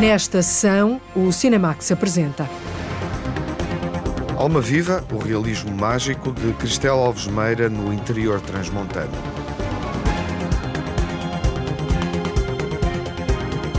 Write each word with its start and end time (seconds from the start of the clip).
Nesta 0.00 0.42
sessão, 0.42 1.00
o 1.14 1.32
Cinemax 1.32 1.90
apresenta. 1.90 2.46
Alma 4.36 4.60
Viva, 4.60 5.02
o 5.10 5.16
realismo 5.16 5.74
mágico 5.74 6.32
de 6.32 6.52
Cristel 6.52 6.96
Alves 6.96 7.26
Meira 7.26 7.70
no 7.70 7.90
interior 7.94 8.38
transmontano. 8.42 9.10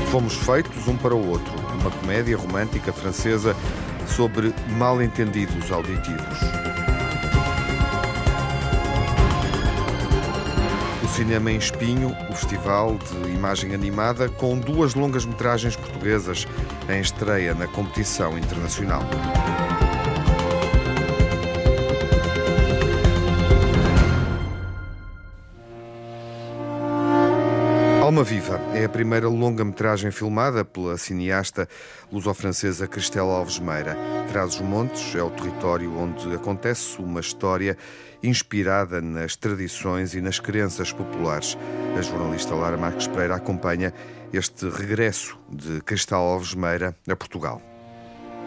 Fomos 0.10 0.34
feitos 0.34 0.88
um 0.88 0.98
para 0.98 1.14
o 1.14 1.30
outro, 1.30 1.54
uma 1.80 1.92
comédia 1.92 2.36
romântica 2.36 2.92
francesa 2.92 3.56
sobre 4.08 4.52
mal-entendidos 4.76 5.72
auditivos. 5.72 6.77
Cinema 11.18 11.52
em 11.52 11.58
Espinho, 11.58 12.16
o 12.30 12.36
festival 12.36 12.96
de 12.96 13.32
imagem 13.32 13.74
animada, 13.74 14.30
com 14.30 14.56
duas 14.56 14.94
longas-metragens 14.94 15.76
portuguesas 15.76 16.46
em 16.88 17.02
estreia 17.02 17.56
na 17.56 17.66
competição 17.66 18.38
internacional. 18.38 19.02
Alma 28.04 28.24
Viva 28.24 28.62
é 28.76 28.86
a 28.86 28.90
primeira 28.90 29.28
longa-metragem 29.28 30.12
filmada 30.12 30.64
pela 30.64 30.98
cineasta 30.98 31.68
luso-francesa 32.12 32.88
Cristela 32.88 33.34
Alves 33.34 33.58
Meira. 33.58 33.98
Trás-os-Montes 34.32 35.16
é 35.16 35.24
o 35.24 35.32
território 35.32 35.98
onde 35.98 36.32
acontece 36.36 37.02
uma 37.02 37.20
história 37.20 37.76
inspirada 38.24 39.02
nas 39.02 39.36
tradições 39.36 40.14
e 40.14 40.22
nas 40.22 40.40
crenças 40.40 40.92
populares. 40.92 41.58
A 41.98 42.02
jornalista 42.02 42.56
Lara 42.56 42.78
Marques 42.78 43.08
Pereira 43.08 43.36
acompanha 43.36 43.94
este 44.34 44.68
regresso 44.70 45.38
de 45.50 45.82
Cristela 45.82 46.22
Alves 46.22 46.54
Meira 46.54 46.96
a 47.08 47.16
Portugal. 47.16 47.62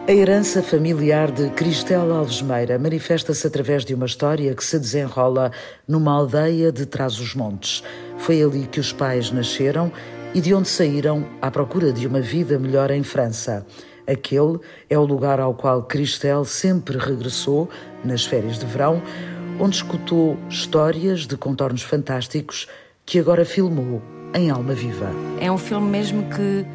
A 0.07 0.11
herança 0.11 0.63
familiar 0.63 1.31
de 1.31 1.49
Cristela 1.51 2.17
Alves 2.17 2.41
Meira 2.41 2.79
manifesta-se 2.79 3.45
através 3.45 3.85
de 3.85 3.93
uma 3.93 4.07
história 4.07 4.53
que 4.55 4.63
se 4.63 4.79
desenrola 4.79 5.51
numa 5.87 6.11
aldeia 6.11 6.71
de 6.71 6.87
Trás-os-Montes. 6.87 7.83
Foi 8.17 8.41
ali 8.41 8.65
que 8.65 8.79
os 8.79 8.91
pais 8.91 9.31
nasceram 9.31 9.91
e 10.33 10.41
de 10.41 10.53
onde 10.53 10.67
saíram 10.67 11.27
à 11.41 11.51
procura 11.51 11.93
de 11.93 12.07
uma 12.07 12.19
vida 12.19 12.57
melhor 12.57 12.89
em 12.89 13.03
França. 13.03 13.65
Aquele 14.07 14.59
é 14.89 14.97
o 14.97 15.05
lugar 15.05 15.39
ao 15.39 15.53
qual 15.53 15.83
Cristel 15.83 16.45
sempre 16.45 16.97
regressou 16.97 17.69
nas 18.03 18.25
férias 18.25 18.57
de 18.57 18.65
verão, 18.65 19.01
onde 19.61 19.75
escutou 19.75 20.39
histórias 20.49 21.27
de 21.27 21.37
contornos 21.37 21.83
fantásticos 21.83 22.67
que 23.05 23.19
agora 23.19 23.45
filmou 23.45 24.01
em 24.33 24.49
Alma 24.49 24.73
Viva. 24.73 25.11
É 25.39 25.51
um 25.51 25.57
filme 25.57 25.87
mesmo 25.87 26.27
que 26.29 26.65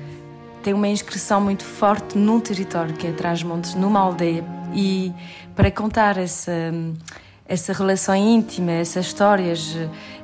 tem 0.63 0.73
uma 0.73 0.87
inscrição 0.87 1.41
muito 1.41 1.65
forte 1.65 2.17
num 2.17 2.39
território 2.39 2.95
que 2.95 3.09
é 3.09 3.13
Trás-Montes, 3.13 3.75
numa 3.75 3.99
aldeia. 3.99 4.45
E 4.73 5.13
para 5.57 5.69
contar 5.69 6.17
essa, 6.17 6.53
essa 7.49 7.73
relação 7.73 8.15
íntima, 8.15 8.71
essas 8.71 9.07
histórias, 9.07 9.77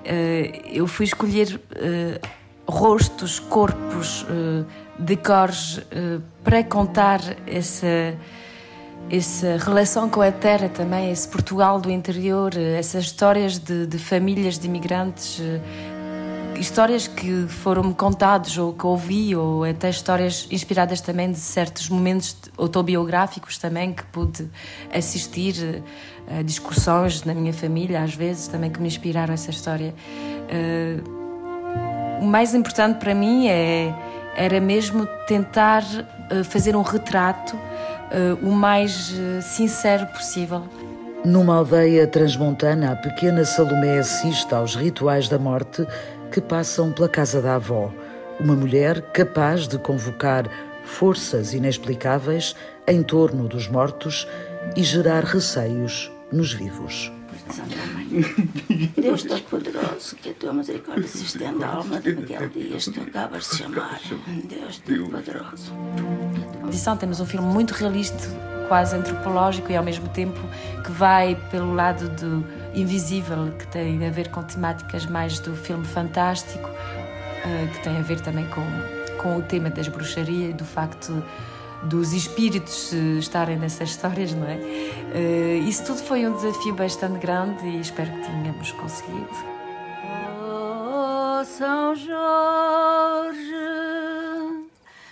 eh, 0.05 0.63
eu 0.71 0.87
fui 0.87 1.07
escolher 1.07 1.61
eh, 1.75 2.21
rostos, 2.65 3.41
corpos, 3.41 4.25
eh, 4.29 4.65
decores 5.01 5.81
para 6.45 6.63
contar 6.63 7.21
essa 7.45 8.15
essa 9.11 9.57
relação 9.59 10.09
com 10.09 10.23
a 10.23 10.33
terra 10.33 10.69
também, 10.69 11.11
esse 11.11 11.29
Portugal 11.29 11.81
do 11.81 11.91
interior, 11.91 12.57
essas 12.57 13.05
histórias 13.05 13.59
de, 13.59 13.87
de 13.87 13.99
famílias 13.99 14.59
de 14.59 14.67
imigrantes 14.67 15.41
histórias 16.63 17.07
que 17.07 17.47
foram-me 17.49 17.95
contadas 17.95 18.57
ou 18.57 18.73
que 18.73 18.87
ouvi, 18.87 19.35
ou 19.35 19.65
até 19.65 19.91
histórias 19.91 20.47
inspiradas 20.51 21.01
também 21.01 21.31
de 21.31 21.39
certos 21.39 21.89
momentos 21.89 22.37
autobiográficos 22.57 23.59
também 23.59 23.93
que 23.93 24.05
pude 24.07 24.49
assistir 24.93 25.83
a 26.29 26.39
eh, 26.39 26.43
discussões 26.43 27.25
na 27.25 27.35
minha 27.35 27.53
família, 27.53 28.03
às 28.03 28.15
vezes, 28.15 28.47
também 28.47 28.71
que 28.71 28.81
me 28.81 28.87
inspiraram 28.87 29.35
essa 29.35 29.51
história. 29.51 29.95
Uh, 30.49 32.23
o 32.23 32.27
mais 32.27 32.55
importante 32.55 32.99
para 32.99 33.15
mim 33.15 33.49
é, 33.49 33.93
era 34.37 34.61
mesmo 34.61 35.07
tentar 35.27 35.83
fazer 36.45 36.77
um 36.77 36.83
retrato 36.83 37.59
uh, 38.13 38.47
o 38.47 38.53
mais 38.53 39.13
sincero 39.43 40.07
possível. 40.07 40.63
Numa 41.25 41.57
aldeia 41.57 42.07
transmontana, 42.07 42.93
a 42.93 42.97
pequena 42.97 43.45
Salomé 43.45 43.99
assiste 43.99 44.53
aos 44.55 44.75
rituais 44.75 45.29
da 45.29 45.39
morte 45.39 45.87
que 46.33 46.41
passam 46.41 46.93
pela 46.93 47.09
casa 47.09 47.41
da 47.41 47.55
avó. 47.55 47.93
Uma 48.41 48.57
mulher 48.57 49.01
capaz 49.13 49.69
de 49.69 49.79
convocar 49.79 50.49
forças 50.85 51.55
inexplicáveis 51.55 52.57
em 52.89 53.03
torno 53.03 53.47
dos 53.47 53.69
mortos 53.69 54.27
e 54.77 54.83
gerar 54.83 55.23
receios 55.23 56.11
nos 56.33 56.53
vivos. 56.53 57.13
Deus 58.97 59.23
Todo-Poderoso, 59.25 60.17
que 60.17 60.31
a 60.31 60.35
tua 60.35 60.53
misericórdia 60.53 61.07
se 61.07 61.25
estenda 61.25 61.67
à 61.67 61.75
alma 61.77 62.01
de 62.01 62.15
Miguel 62.15 62.49
Dias, 62.49 62.87
tu 62.87 63.01
acabas 63.01 63.51
de 63.51 63.57
chamar. 63.57 64.01
Deus 64.45 64.79
Todo-Poderoso. 64.79 65.73
Edição, 66.67 66.97
temos 66.97 67.21
um 67.21 67.27
filme 67.27 67.47
muito 67.47 67.73
realista, 67.73 68.29
quase 68.69 68.97
antropológico 68.97 69.71
e 69.71 69.77
ao 69.77 69.85
mesmo 69.85 70.09
tempo 70.09 70.41
que 70.83 70.91
vai 70.93 71.35
pelo 71.51 71.75
lado 71.75 72.09
do 72.11 72.45
invisível, 72.75 73.53
que 73.59 73.67
tem 73.67 74.07
a 74.07 74.11
ver 74.11 74.29
com 74.31 74.43
temáticas 74.43 75.05
mais 75.05 75.39
do 75.39 75.55
filme 75.55 75.85
fantástico, 75.85 76.69
eh, 77.45 77.69
que 77.73 77.83
tem 77.83 77.99
a 77.99 78.03
ver 78.03 78.21
também 78.21 78.47
com, 78.47 78.65
com 79.21 79.37
o 79.37 79.43
tema 79.43 79.69
das 79.69 79.89
bruxarias 79.89 80.51
e 80.51 80.53
do 80.55 80.65
facto 80.65 81.23
dos 81.85 82.13
espíritos 82.13 82.93
estarem 82.93 83.57
nessas 83.59 83.91
histórias, 83.97 84.33
não 84.35 84.47
é? 84.47 84.59
Eh, 85.15 85.59
isso 85.69 85.85
tudo 85.85 86.03
foi 86.03 86.27
um 86.27 86.33
desafio 86.33 86.75
bastante 86.75 87.19
grande 87.19 87.67
e 87.67 87.81
espero 87.81 88.11
que 88.13 88.21
tenhamos 88.21 88.73
conseguido. 88.73 89.29
Oh, 90.41 91.45
São 91.45 91.95
Jorge, 91.95 93.43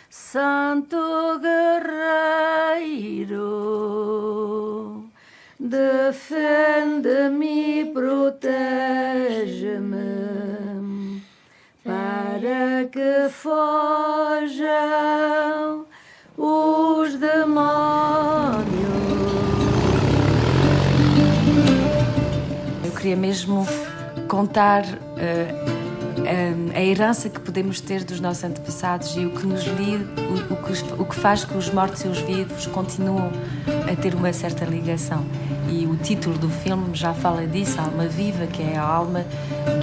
Santo 0.09 0.97
Guerreiro 1.41 2.61
defende-me 6.11 7.85
protege-me 7.93 8.51
para 11.85 12.87
que 12.91 13.29
fojam 13.31 14.71
os 16.41 17.15
demónios. 17.17 18.65
Eu 22.83 22.93
queria 22.93 23.17
mesmo 23.17 23.67
contar 24.27 24.85
uh, 24.85 25.71
a 26.75 26.81
herança 26.81 27.29
que 27.29 27.41
podemos 27.41 27.81
ter 27.81 28.05
dos 28.05 28.21
nossos 28.21 28.43
antepassados 28.45 29.15
e 29.17 29.27
o 29.27 29.31
que 29.33 29.47
nos 29.47 29.65
liga, 29.65 30.07
o, 30.23 30.55
o, 30.55 30.57
que, 30.57 31.03
o 31.03 31.05
que 31.05 31.15
faz 31.15 31.45
que 31.45 31.57
os 31.57 31.71
mortos 31.71 32.03
e 32.05 32.09
os 32.09 32.19
vivos 32.21 32.67
continuam 32.67 33.31
a 33.91 33.95
ter 33.97 34.15
uma 34.15 34.33
certa 34.33 34.65
ligação. 34.65 35.27
Título 36.03 36.39
do 36.39 36.49
filme 36.49 36.95
já 36.95 37.13
fala 37.13 37.47
disso, 37.47 37.79
a 37.79 37.85
alma 37.85 38.07
viva, 38.07 38.47
que 38.47 38.63
é 38.63 38.77
a 38.77 38.83
alma 38.83 39.25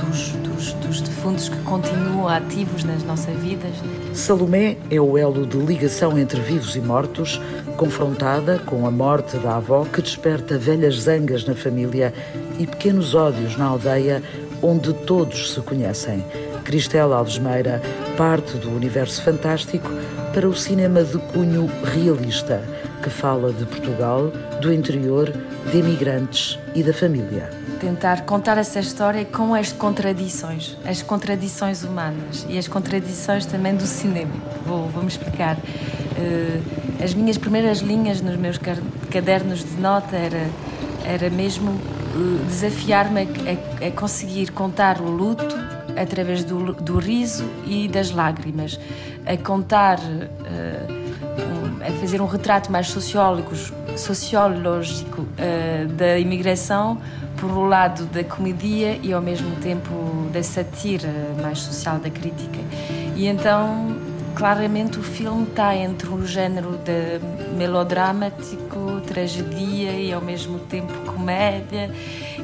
dos, 0.01 0.31
dos, 0.31 0.73
dos 0.73 1.01
defuntos 1.01 1.47
que 1.47 1.57
continuam 1.61 2.28
ativos 2.28 2.83
nas 2.83 3.03
nossas 3.03 3.35
vidas. 3.38 3.72
Salomé 4.13 4.78
é 4.89 5.00
o 5.00 5.17
elo 5.17 5.45
de 5.45 5.57
ligação 5.57 6.17
entre 6.17 6.41
vivos 6.41 6.75
e 6.75 6.79
mortos, 6.79 7.39
confrontada 7.78 8.59
com 8.66 8.88
a 8.88 8.91
morte 8.91 9.38
da 9.38 9.57
avó 9.57 9.85
que 9.85 10.01
desperta 10.01 10.57
velhas 10.57 11.01
zangas 11.01 11.45
na 11.45 11.55
família 11.55 12.13
e 12.57 12.66
pequenos 12.66 13.13
ódios 13.13 13.55
na 13.55 13.66
aldeia 13.66 14.23
onde 14.61 14.94
todos 14.94 15.53
se 15.53 15.61
conhecem. 15.61 16.23
Cristela 16.63 17.17
Alves 17.17 17.38
Meira 17.38 17.81
parte 18.17 18.57
do 18.57 18.69
universo 18.75 19.22
fantástico 19.22 19.89
para 20.34 20.49
o 20.49 20.53
cinema 20.53 21.03
de 21.03 21.17
cunho 21.17 21.69
realista, 21.84 22.61
que 23.02 23.09
fala 23.09 23.52
de 23.53 23.66
Portugal, 23.66 24.32
do 24.61 24.73
interior, 24.73 25.32
de 25.72 25.78
imigrantes 25.78 26.59
e 26.73 26.84
da 26.84 26.94
família. 26.94 27.49
Tentar 27.79 28.22
contar 28.26 28.58
essa 28.58 28.79
história 28.79 29.23
com 29.26 29.53
as 29.53 29.72
contradições, 29.72 30.78
as 30.85 31.02
contradições 31.02 31.84
humanas 31.84 32.46
e 32.49 32.58
as 32.58 32.67
contradições 32.67 33.46
também 33.46 33.76
do 33.76 33.85
cinema. 33.85 34.34
Vou, 34.66 34.88
vou 34.90 35.03
me 35.03 35.09
explicar. 35.09 35.58
Uh, 35.58 37.03
as 37.03 37.14
minhas 37.14 37.38
primeiras 37.38 37.79
linhas 37.79 38.22
nos 38.22 38.35
meus 38.35 38.59
cadernos 39.11 39.64
de 39.64 39.79
nota 39.79 40.16
era, 40.16 40.50
era 41.05 41.29
mesmo 41.29 41.79
desafiar-me 42.47 43.22
a, 43.22 43.88
a, 43.88 43.91
conseguir 43.91 44.52
contar 44.52 45.00
o 45.00 45.09
luto 45.09 45.55
através 45.96 46.43
do, 46.43 46.73
do 46.73 46.97
riso 46.97 47.46
e 47.66 47.88
das 47.88 48.11
lágrimas, 48.11 48.79
a 49.26 49.35
contar, 49.38 50.00
uh, 50.00 50.97
a 51.82 51.91
fazer 52.00 52.22
um 52.22 52.26
retrato 52.26 52.72
mais 52.72 52.90
sociológico, 52.90 55.22
uh, 55.22 55.88
da 55.94 56.18
imigração 56.18 57.00
por 57.38 57.52
o 57.52 57.66
lado 57.66 58.06
da 58.06 58.24
comédia 58.24 59.00
e 59.02 59.14
ao 59.14 59.22
mesmo 59.22 59.56
tempo 59.58 60.28
da 60.32 60.41
satira 60.41 61.09
mais 61.41 61.59
social 61.59 62.00
da 62.00 62.09
crítica. 62.09 62.59
E 63.16 63.28
então 63.28 63.96
claramente 64.38 65.00
o 65.00 65.03
filme 65.03 65.47
está 65.47 65.76
entre 65.76 66.08
um 66.09 66.24
género 66.24 66.78
de 66.78 67.20
melodramático, 67.56 69.02
tragedia 69.08 69.94
e 69.94 70.14
ao 70.14 70.22
mesmo 70.22 70.59
tempo 70.59 70.94
comédia 71.12 71.91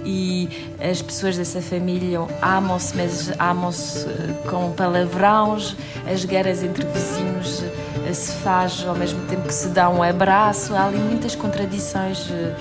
e 0.03 0.73
as 0.81 1.03
pessoas 1.03 1.37
dessa 1.37 1.61
família 1.61 2.19
amam-se, 2.41 2.97
mas 2.97 3.31
amam-se 3.39 4.07
eh, 4.07 4.49
com 4.49 4.71
palavrões, 4.71 5.75
as 6.11 6.25
guerras 6.25 6.63
entre 6.63 6.83
vizinhos 6.85 7.63
se 8.11 8.33
faz 8.43 8.83
ao 8.87 8.95
mesmo 8.95 9.25
tempo 9.27 9.47
que 9.47 9.53
se 9.53 9.67
dá 9.69 9.89
um 9.89 10.03
abraço, 10.03 10.75
há 10.75 10.85
ali 10.85 10.97
muitas 10.97 11.35
contradições 11.35 12.27
eh, 12.29 12.55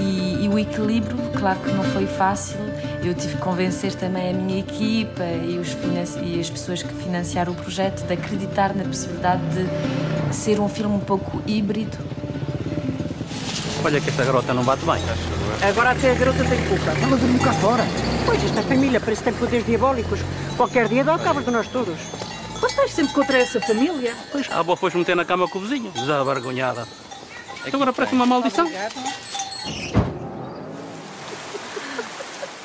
e, 0.00 0.44
e 0.44 0.48
o 0.48 0.58
equilíbrio, 0.58 1.16
claro 1.38 1.60
que 1.60 1.70
não 1.70 1.84
foi 1.84 2.06
fácil. 2.06 2.58
Eu 3.02 3.14
tive 3.14 3.34
que 3.34 3.40
convencer 3.40 3.94
também 3.94 4.30
a 4.30 4.32
minha 4.32 4.60
equipa 4.60 5.22
e, 5.24 5.58
os 5.58 5.76
e 6.22 6.38
as 6.38 6.50
pessoas 6.50 6.82
que 6.82 6.92
financiaram 6.94 7.52
o 7.52 7.54
projeto 7.54 8.06
de 8.06 8.12
acreditar 8.12 8.74
na 8.74 8.84
possibilidade 8.84 9.42
de 9.54 10.34
ser 10.34 10.60
um 10.60 10.68
filme 10.68 10.94
um 10.96 11.00
pouco 11.00 11.42
híbrido. 11.46 11.96
Olha 13.84 14.00
que 14.00 14.10
esta 14.10 14.24
garota 14.24 14.54
não 14.54 14.62
bate 14.62 14.84
bem. 14.84 15.02
Agora 15.68 15.90
até 15.90 16.12
a 16.12 16.14
garota 16.14 16.44
tem 16.44 16.64
culpa. 16.66 16.90
Ela 17.02 17.16
dormiu 17.16 17.40
cá 17.40 17.52
fora. 17.54 17.84
Pois, 18.24 18.44
esta 18.44 18.62
família 18.62 19.00
parece 19.00 19.22
que 19.22 19.30
tem 19.30 19.38
poderes 19.38 19.66
diabólicos. 19.66 20.20
Qualquer 20.56 20.88
dia 20.88 21.02
dá 21.02 21.18
cabo 21.18 21.40
de 21.40 21.50
nós 21.50 21.66
todos. 21.66 21.98
Mas 22.76 22.90
estás 22.90 22.92
sempre 22.92 23.12
contra 23.12 23.38
essa 23.38 23.60
família? 23.60 24.14
Pois, 24.30 24.50
a 24.50 24.60
avó 24.60 24.74
foi-se 24.74 24.96
meter 24.96 25.14
na 25.14 25.24
cama 25.24 25.46
com 25.46 25.58
o 25.58 25.62
vizinho, 25.62 25.90
desavergonhada. 25.90 26.86
Então 27.66 27.78
agora 27.78 27.92
parece 27.92 28.14
uma 28.14 28.24
maldição. 28.24 28.66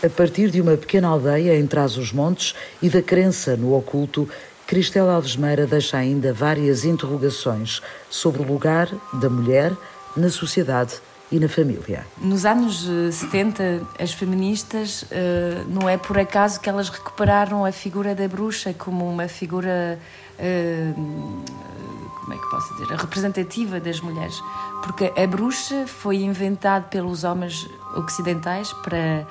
A 0.04 0.10
partir 0.10 0.50
de 0.50 0.62
uma 0.62 0.78
pequena 0.78 1.10
aldeia 1.10 1.60
em 1.60 1.68
Trás-os-Montes 1.68 2.56
e 2.82 2.90
da 2.90 3.02
crença 3.02 3.58
no 3.58 3.76
oculto, 3.76 4.30
Cristela 4.66 5.14
Alves 5.14 5.36
Meira 5.36 5.68
deixa 5.68 5.98
ainda 5.98 6.34
várias 6.34 6.86
interrogações 6.86 7.82
sobre 8.10 8.42
o 8.42 8.46
lugar 8.46 8.90
da 9.14 9.30
mulher 9.30 9.74
na 10.16 10.30
sociedade 10.30 11.02
e 11.32 11.40
na 11.40 11.50
família. 11.50 12.06
Nos 12.22 12.46
anos 12.46 12.88
70, 13.12 13.64
eh, 13.64 13.82
as 14.00 14.14
feministas, 14.14 15.06
eh, 15.12 15.64
não 15.68 15.88
é 15.90 15.98
por 15.98 16.18
acaso 16.18 16.60
que 16.60 16.70
elas 16.70 16.90
recuperaram 16.90 17.66
a 17.66 17.72
figura 17.72 18.16
da 18.16 18.28
bruxa 18.28 18.74
como 18.74 19.10
uma 19.10 19.28
figura, 19.28 20.00
eh, 20.40 20.94
como 20.96 22.34
é 22.34 22.38
que 22.38 22.50
posso 22.50 22.74
dizer, 22.78 22.96
representativa 22.96 23.80
das 23.80 24.00
mulheres. 24.00 24.42
Porque 24.84 25.12
a 25.18 25.28
bruxa 25.28 25.86
foi 25.86 26.18
inventada 26.18 26.86
pelos 26.90 27.24
homens 27.24 27.68
ocidentais 27.96 28.72
para 28.72 29.28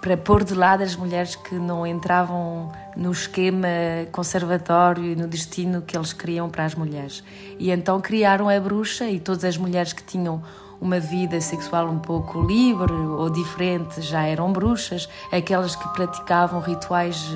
para 0.00 0.16
pôr 0.16 0.44
de 0.44 0.54
lado 0.54 0.82
as 0.82 0.94
mulheres 0.94 1.34
que 1.34 1.56
não 1.56 1.86
entravam 1.86 2.72
no 2.96 3.10
esquema 3.10 3.68
conservatório 4.12 5.04
e 5.04 5.16
no 5.16 5.26
destino 5.26 5.82
que 5.82 5.96
eles 5.96 6.12
queriam 6.12 6.48
para 6.48 6.64
as 6.64 6.74
mulheres. 6.74 7.24
E 7.58 7.70
então 7.70 8.00
criaram 8.00 8.48
a 8.48 8.60
bruxa 8.60 9.06
e 9.06 9.18
todas 9.18 9.44
as 9.44 9.56
mulheres 9.56 9.92
que 9.92 10.02
tinham 10.02 10.42
uma 10.80 11.00
vida 11.00 11.40
sexual 11.40 11.88
um 11.88 11.98
pouco 11.98 12.40
livre 12.40 12.92
ou 12.92 13.28
diferente 13.30 14.00
já 14.00 14.22
eram 14.22 14.52
bruxas, 14.52 15.08
aquelas 15.32 15.74
que 15.74 15.88
praticavam 15.88 16.60
rituais 16.60 17.28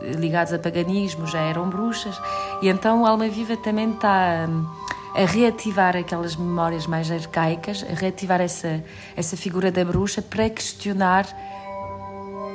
eh, 0.00 0.12
ligados 0.12 0.52
a 0.52 0.58
paganismo 0.58 1.26
já 1.26 1.40
eram 1.40 1.68
bruxas. 1.68 2.20
E 2.60 2.68
então 2.68 3.06
Alma 3.06 3.28
Viva 3.28 3.56
também 3.56 3.90
está 3.90 4.46
hum, 4.48 4.66
a 5.14 5.24
reativar 5.24 5.96
aquelas 5.96 6.36
memórias 6.36 6.86
mais 6.86 7.10
arcaicas, 7.10 7.84
a 7.88 7.94
reativar 7.94 8.40
essa, 8.40 8.82
essa 9.16 9.36
figura 9.36 9.70
da 9.70 9.84
bruxa 9.84 10.20
para 10.20 10.50
questionar 10.50 11.26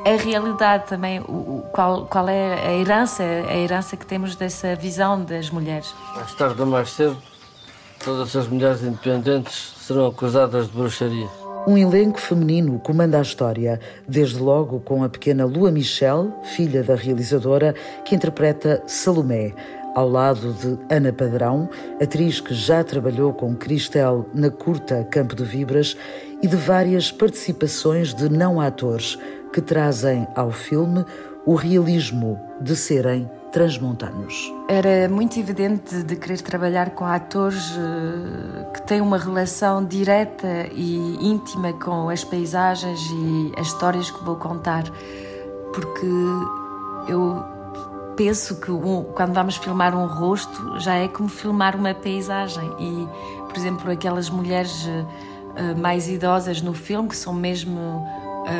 a 0.05 0.21
realidade 0.21 0.87
também, 0.87 1.21
o, 1.21 1.63
qual, 1.71 2.05
qual 2.05 2.27
é 2.27 2.55
a 2.67 2.73
herança, 2.73 3.23
a 3.23 3.55
herança 3.55 3.95
que 3.95 4.05
temos 4.05 4.35
dessa 4.35 4.75
visão 4.75 5.23
das 5.23 5.49
mulheres. 5.49 5.93
Mais 6.15 6.33
tarde 6.35 6.61
ou 6.61 6.67
mais 6.67 6.91
cedo, 6.91 7.17
todas 8.03 8.35
as 8.35 8.47
mulheres 8.47 8.83
independentes 8.83 9.73
serão 9.79 10.07
acusadas 10.07 10.67
de 10.67 10.73
bruxaria. 10.73 11.27
Um 11.65 11.77
elenco 11.77 12.19
feminino 12.19 12.77
comanda 12.79 13.17
a 13.17 13.21
história, 13.21 13.79
desde 14.07 14.37
logo 14.37 14.81
com 14.81 15.03
a 15.03 15.09
pequena 15.09 15.45
Lua 15.45 15.71
Michel, 15.71 16.33
filha 16.43 16.83
da 16.83 16.95
realizadora, 16.95 17.73
que 18.03 18.13
interpreta 18.13 18.83
Salomé, 18.85 19.53
ao 19.95 20.09
lado 20.09 20.51
de 20.53 20.77
Ana 20.93 21.13
Padrão, 21.13 21.69
atriz 22.01 22.41
que 22.41 22.53
já 22.53 22.83
trabalhou 22.83 23.31
com 23.31 23.55
Cristel 23.55 24.25
na 24.33 24.49
curta 24.49 25.07
Campo 25.09 25.35
de 25.35 25.45
Vibras, 25.45 25.95
e 26.41 26.47
de 26.47 26.57
várias 26.57 27.09
participações 27.09 28.13
de 28.13 28.27
não 28.27 28.59
atores, 28.59 29.17
que 29.53 29.61
trazem 29.61 30.27
ao 30.35 30.51
filme 30.51 31.05
o 31.45 31.55
realismo 31.55 32.37
de 32.59 32.75
serem 32.75 33.29
transmontanos. 33.53 34.51
Era 34.67 35.07
muito 35.07 35.39
evidente 35.39 36.03
de 36.03 36.15
querer 36.15 36.41
trabalhar 36.41 36.89
com 36.89 37.05
atores 37.05 37.71
eh, 37.77 38.71
que 38.73 38.81
têm 38.81 38.99
uma 38.99 39.17
relação 39.17 39.85
direta 39.85 40.67
e 40.73 40.97
íntima 41.21 41.71
com 41.71 42.09
as 42.09 42.23
paisagens 42.23 42.99
e 43.11 43.53
as 43.55 43.67
histórias 43.67 44.09
que 44.09 44.23
vou 44.23 44.35
contar, 44.37 44.83
porque 45.71 46.07
eu 47.07 47.43
penso 48.17 48.59
que 48.59 48.71
um, 48.71 49.03
quando 49.03 49.33
vamos 49.33 49.55
filmar 49.57 49.95
um 49.95 50.07
rosto 50.07 50.79
já 50.79 50.95
é 50.95 51.07
como 51.07 51.29
filmar 51.29 51.75
uma 51.75 51.93
paisagem 51.93 52.67
e, 52.79 53.07
por 53.47 53.55
exemplo, 53.55 53.91
aquelas 53.91 54.31
mulheres 54.31 54.85
uh, 54.85 55.79
mais 55.79 56.07
idosas 56.07 56.59
no 56.61 56.73
filme 56.73 57.09
que 57.09 57.15
são 57.15 57.33
mesmo 57.33 58.03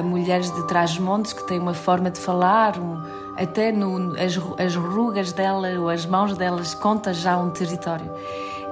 mulheres 0.04 0.50
de 0.52 0.68
trás-montes 0.68 1.34
que 1.34 1.44
têm 1.46 1.60
uma 1.60 1.74
forma 1.74 2.10
de 2.10 2.20
falar, 2.20 2.78
um, 2.78 3.02
até 3.38 3.72
no, 3.72 4.14
as, 4.18 4.40
as 4.60 4.76
rugas 4.76 5.34
dela 5.34 5.70
ou 5.80 5.90
as 5.90 6.06
mãos 6.06 6.38
delas 6.38 6.74
conta 6.74 7.14
já 7.14 7.38
um 7.38 7.50
território. 7.50 8.12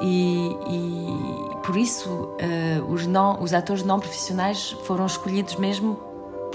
E, 0.01 0.57
e 0.67 1.57
por 1.63 1.77
isso 1.77 2.09
uh, 2.09 2.91
os, 2.91 3.05
não, 3.05 3.41
os 3.41 3.53
atores 3.53 3.83
não 3.83 3.99
profissionais 3.99 4.71
foram 4.85 5.05
escolhidos 5.05 5.55
mesmo 5.55 5.95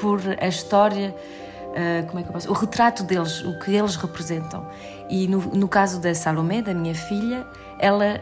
por 0.01 0.21
a 0.41 0.49
história, 0.49 1.15
uh, 1.15 2.07
como 2.07 2.19
é 2.19 2.23
que 2.23 2.29
eu 2.29 2.33
posso, 2.33 2.51
o 2.51 2.55
retrato 2.55 3.05
deles, 3.05 3.43
o 3.43 3.59
que 3.61 3.75
eles 3.75 3.97
representam. 3.97 4.67
E 5.09 5.29
no, 5.29 5.39
no 5.39 5.69
caso 5.69 6.01
da 6.01 6.15
Salomé, 6.15 6.61
da 6.61 6.75
minha 6.75 6.95
filha, 6.95 7.47
ela 7.79 8.21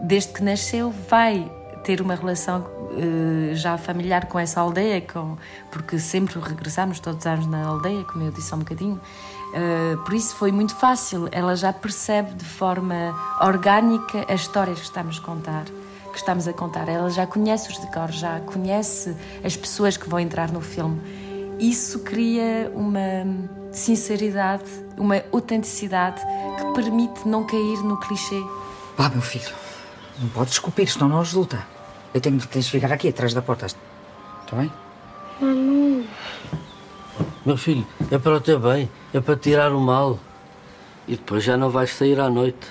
desde 0.00 0.32
que 0.32 0.42
nasceu 0.42 0.90
vai 0.90 1.50
ter 1.82 2.00
uma 2.00 2.14
relação 2.14 2.60
uh, 2.60 3.54
já 3.54 3.76
familiar 3.76 4.26
com 4.26 4.38
essa 4.38 4.60
aldeia, 4.60 5.00
com, 5.00 5.36
porque 5.70 5.98
sempre 5.98 6.38
regressamos 6.40 7.00
todos 7.00 7.20
os 7.20 7.26
anos 7.26 7.46
na 7.46 7.64
aldeia, 7.64 8.04
como 8.04 8.24
eu 8.24 8.30
disse 8.30 8.52
há 8.52 8.56
um 8.56 8.60
bocadinho. 8.60 9.00
Uh, 9.52 9.98
por 10.02 10.14
isso 10.14 10.34
foi 10.36 10.50
muito 10.50 10.74
fácil, 10.76 11.28
ela 11.30 11.54
já 11.54 11.72
percebe 11.72 12.34
de 12.34 12.44
forma 12.44 13.14
orgânica 13.40 14.24
as 14.32 14.42
histórias 14.42 14.78
que 14.78 14.84
estamos 14.84 15.18
a 15.18 15.22
contar. 15.22 15.64
Que 15.64 16.18
estamos 16.18 16.46
a 16.46 16.52
contar. 16.52 16.90
Ela 16.90 17.08
já 17.08 17.26
conhece 17.26 17.70
os 17.70 17.78
decors, 17.78 18.16
já 18.16 18.38
conhece 18.40 19.16
as 19.42 19.56
pessoas 19.56 19.96
que 19.96 20.06
vão 20.08 20.20
entrar 20.20 20.52
no 20.52 20.60
filme. 20.60 21.00
Isso 21.58 22.00
cria 22.00 22.70
uma 22.74 23.24
sinceridade, 23.72 24.70
uma 24.98 25.22
autenticidade 25.32 26.20
que 26.58 26.72
permite 26.74 27.26
não 27.26 27.44
cair 27.44 27.82
no 27.82 27.98
clichê. 27.98 28.42
Vá, 28.96 29.08
meu 29.08 29.22
filho, 29.22 29.61
não 30.22 30.28
podes 30.28 30.54
esculpir, 30.54 30.88
senão 30.88 31.08
não 31.08 31.18
resulta. 31.18 31.66
Eu 32.14 32.20
tenho 32.20 32.38
que 32.38 32.46
tens 32.46 32.68
ficar 32.68 32.92
aqui 32.92 33.08
atrás 33.08 33.34
da 33.34 33.42
porta. 33.42 33.66
Está 33.66 33.80
bem? 34.52 34.72
Mamãe. 35.40 36.08
Meu 37.44 37.56
filho, 37.56 37.84
é 38.10 38.18
para 38.18 38.36
o 38.36 38.40
teu 38.40 38.60
bem, 38.60 38.88
é 39.12 39.20
para 39.20 39.36
tirar 39.36 39.72
o 39.72 39.80
mal. 39.80 40.20
E 41.08 41.16
depois 41.16 41.42
já 41.42 41.56
não 41.56 41.70
vais 41.70 41.92
sair 41.92 42.20
à 42.20 42.30
noite. 42.30 42.68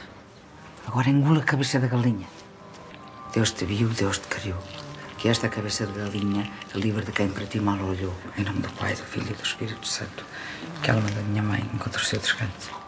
Agora 0.87 1.09
engula 1.09 1.41
a 1.41 1.43
cabeça 1.43 1.79
da 1.79 1.87
galinha. 1.87 2.27
Deus 3.33 3.51
te 3.51 3.65
viu, 3.65 3.89
Deus 3.89 4.17
te 4.19 4.27
criou. 4.27 4.57
Que 5.17 5.27
esta 5.27 5.49
cabeça 5.49 5.85
de 5.85 5.99
galinha 5.99 6.49
livre 6.73 7.03
de 7.03 7.11
quem 7.11 7.27
para 7.29 7.45
ti 7.45 7.59
mal 7.59 7.77
olhou. 7.79 8.13
Em 8.37 8.43
nome 8.43 8.59
do 8.59 8.69
Pai, 8.69 8.95
do 8.95 9.03
Filho 9.03 9.27
e 9.29 9.33
do 9.33 9.43
Espírito 9.43 9.85
Santo. 9.85 10.23
Que 10.81 10.89
a 10.89 10.93
alma 10.93 11.09
da 11.11 11.21
minha 11.21 11.43
mãe 11.43 11.69
encontre 11.73 12.01
o 12.01 12.05
seu 12.05 12.19
descanso. 12.19 12.80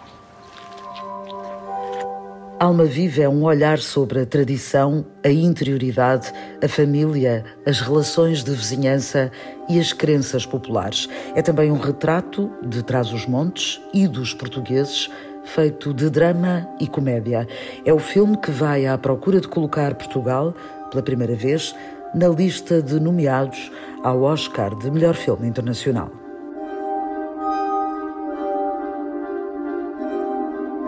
Alma 2.64 2.86
Viva 2.86 3.24
é 3.24 3.28
um 3.28 3.44
olhar 3.44 3.78
sobre 3.78 4.22
a 4.22 4.26
tradição, 4.26 5.06
a 5.22 5.28
interioridade, 5.30 6.32
a 6.64 6.68
família, 6.70 7.44
as 7.66 7.82
relações 7.82 8.42
de 8.42 8.52
vizinhança 8.52 9.30
e 9.68 9.78
as 9.78 9.92
crenças 9.92 10.46
populares. 10.46 11.10
É 11.36 11.42
também 11.42 11.70
um 11.70 11.78
retrato 11.78 12.50
de 12.66 12.82
Trás-os-Montes 12.82 13.82
e 13.94 14.08
dos 14.08 14.34
portugueses, 14.34 15.10
feito 15.44 15.94
de 15.94 16.10
drama 16.10 16.66
e 16.80 16.88
comédia. 16.88 17.46
É 17.84 17.94
o 17.94 18.00
filme 18.00 18.38
que 18.38 18.50
vai 18.50 18.86
à 18.86 18.98
procura 18.98 19.42
de 19.42 19.48
colocar 19.50 19.94
Portugal, 19.96 20.56
pela 20.90 21.04
primeira 21.04 21.36
vez, 21.36 21.76
na 22.16 22.30
lista 22.30 22.82
de 22.82 22.98
nomeados 22.98 23.70
ao 24.02 24.22
Oscar 24.22 24.74
de 24.80 24.90
melhor 24.90 25.16
filme 25.16 25.50
internacional. 25.50 26.23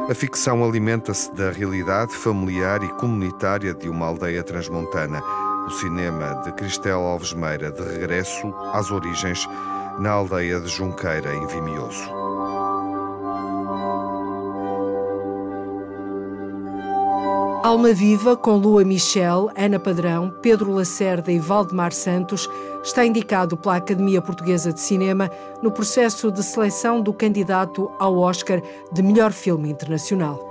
A 0.07 0.13
ficção 0.13 0.63
alimenta-se 0.63 1.33
da 1.33 1.49
realidade 1.49 2.15
familiar 2.15 2.83
e 2.83 2.87
comunitária 2.89 3.73
de 3.73 3.89
uma 3.89 4.05
aldeia 4.05 4.43
transmontana. 4.43 5.19
O 5.65 5.71
cinema 5.71 6.43
de 6.45 6.51
Cristel 6.51 6.99
Alves 6.99 7.33
Meira 7.33 7.71
de 7.71 7.81
regresso 7.81 8.53
às 8.71 8.91
origens 8.91 9.49
na 9.97 10.11
aldeia 10.11 10.59
de 10.59 10.67
Junqueira, 10.67 11.33
em 11.33 11.47
Vimioso. 11.47 12.07
Alma 17.63 17.91
Viva, 17.91 18.37
com 18.37 18.57
Lua 18.57 18.85
Michel, 18.85 19.49
Ana 19.57 19.79
Padrão, 19.79 20.31
Pedro 20.39 20.71
Lacerda 20.71 21.31
e 21.31 21.39
Valdemar 21.39 21.91
Santos, 21.91 22.47
está 22.85 23.03
indicado 23.03 23.57
pela 23.57 23.77
Academia 23.77 24.21
Portuguesa 24.21 24.71
de 24.71 24.79
Cinema 24.79 25.29
no 25.61 25.71
processo 25.71 26.31
de 26.31 26.43
seleção 26.43 27.01
do 27.01 27.11
candidato 27.11 27.91
ao 27.97 28.17
Oscar 28.19 28.61
de 28.93 29.01
melhor 29.01 29.31
filme 29.31 29.69
internacional. 29.69 30.44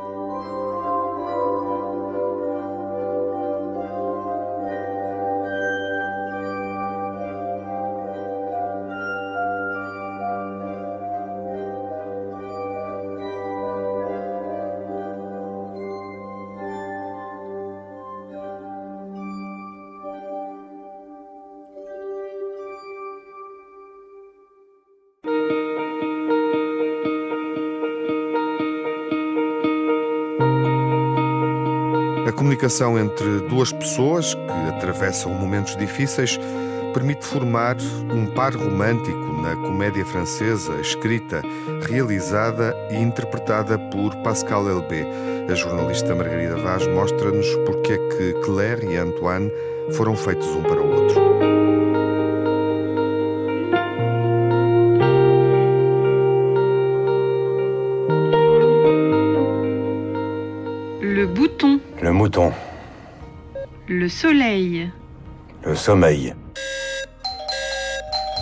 Comunicação 32.55 32.97
entre 32.97 33.41
duas 33.49 33.73
pessoas 33.73 34.35
que 34.35 34.69
atravessam 34.69 35.33
momentos 35.35 35.77
difíceis 35.77 36.39
permite 36.93 37.27
formar 37.27 37.77
um 38.13 38.27
par 38.27 38.55
romântico 38.55 39.33
na 39.43 39.57
comédia 39.57 40.07
francesa, 40.07 40.73
escrita, 40.81 41.43
realizada 41.89 42.73
e 42.93 42.97
interpretada 42.97 43.77
por 43.91 44.15
Pascal 44.19 44.69
Elbé. 44.69 45.05
A 45.51 45.55
jornalista 45.55 46.15
Margarida 46.15 46.57
Vaz 46.57 46.87
mostra-nos 46.87 47.47
porque 47.67 47.95
é 47.95 47.99
que 47.99 48.33
Claire 48.45 48.87
e 48.87 48.97
Antoine 48.97 49.51
foram 49.95 50.15
feitos 50.15 50.47
um 50.47 50.63
para 50.63 50.81
o 50.81 50.95
outro. 50.95 51.24
Le 63.87 64.09
soleil. 64.09 64.91
Le 65.65 65.75
sommeil. 65.77 66.35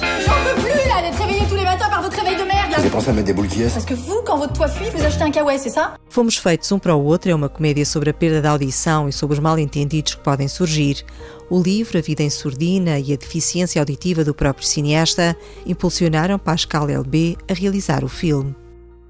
J'en 0.00 0.32
peux 0.32 0.60
plus 0.62 0.88
là 0.88 1.02
d'être 1.02 1.20
réveillé 1.20 1.46
tous 1.46 1.56
les 1.56 1.64
matins 1.64 1.90
par 1.90 2.00
votre 2.00 2.16
réveil 2.16 2.36
de 2.36 2.44
merde 2.44 2.70
Vous 2.70 2.80
avez 2.80 2.88
pensé 2.88 3.10
à 3.10 3.12
mettre 3.12 3.26
des 3.26 3.34
boules 3.34 3.48
qui 3.48 3.60
Parce 3.60 3.84
que 3.84 3.92
vous, 3.92 4.22
quand 4.24 4.38
votre 4.38 4.54
toit 4.54 4.68
fuit, 4.68 4.88
vous 4.94 5.04
achetez 5.04 5.24
un 5.24 5.30
kawaii, 5.30 5.58
c'est 5.58 5.68
ça 5.68 5.96
Fomos 6.08 6.38
feitos 6.38 6.72
um 6.72 6.78
para 6.78 6.94
o 6.96 7.04
outro 7.04 7.30
é 7.30 7.34
uma 7.34 7.50
comédia 7.50 7.84
sobre 7.84 8.08
a 8.08 8.14
perda 8.14 8.40
da 8.40 8.52
audição 8.52 9.08
e 9.08 9.12
sobre 9.12 9.34
os 9.34 9.40
mal-entendidos 9.40 10.14
que 10.14 10.22
podem 10.22 10.48
surgir. 10.48 11.04
O 11.50 11.60
livro 11.60 11.98
A 11.98 12.00
Vida 12.00 12.22
em 12.22 12.30
Surdina 12.30 12.98
e 12.98 13.12
a 13.12 13.16
deficiência 13.16 13.82
auditiva 13.82 14.24
do 14.24 14.32
próprio 14.32 14.66
cineasta 14.66 15.36
impulsionaram 15.66 16.38
Pascal 16.38 16.88
Elbé 16.88 17.36
a 17.46 17.52
realizar 17.52 18.04
o 18.04 18.08
filme. 18.08 18.54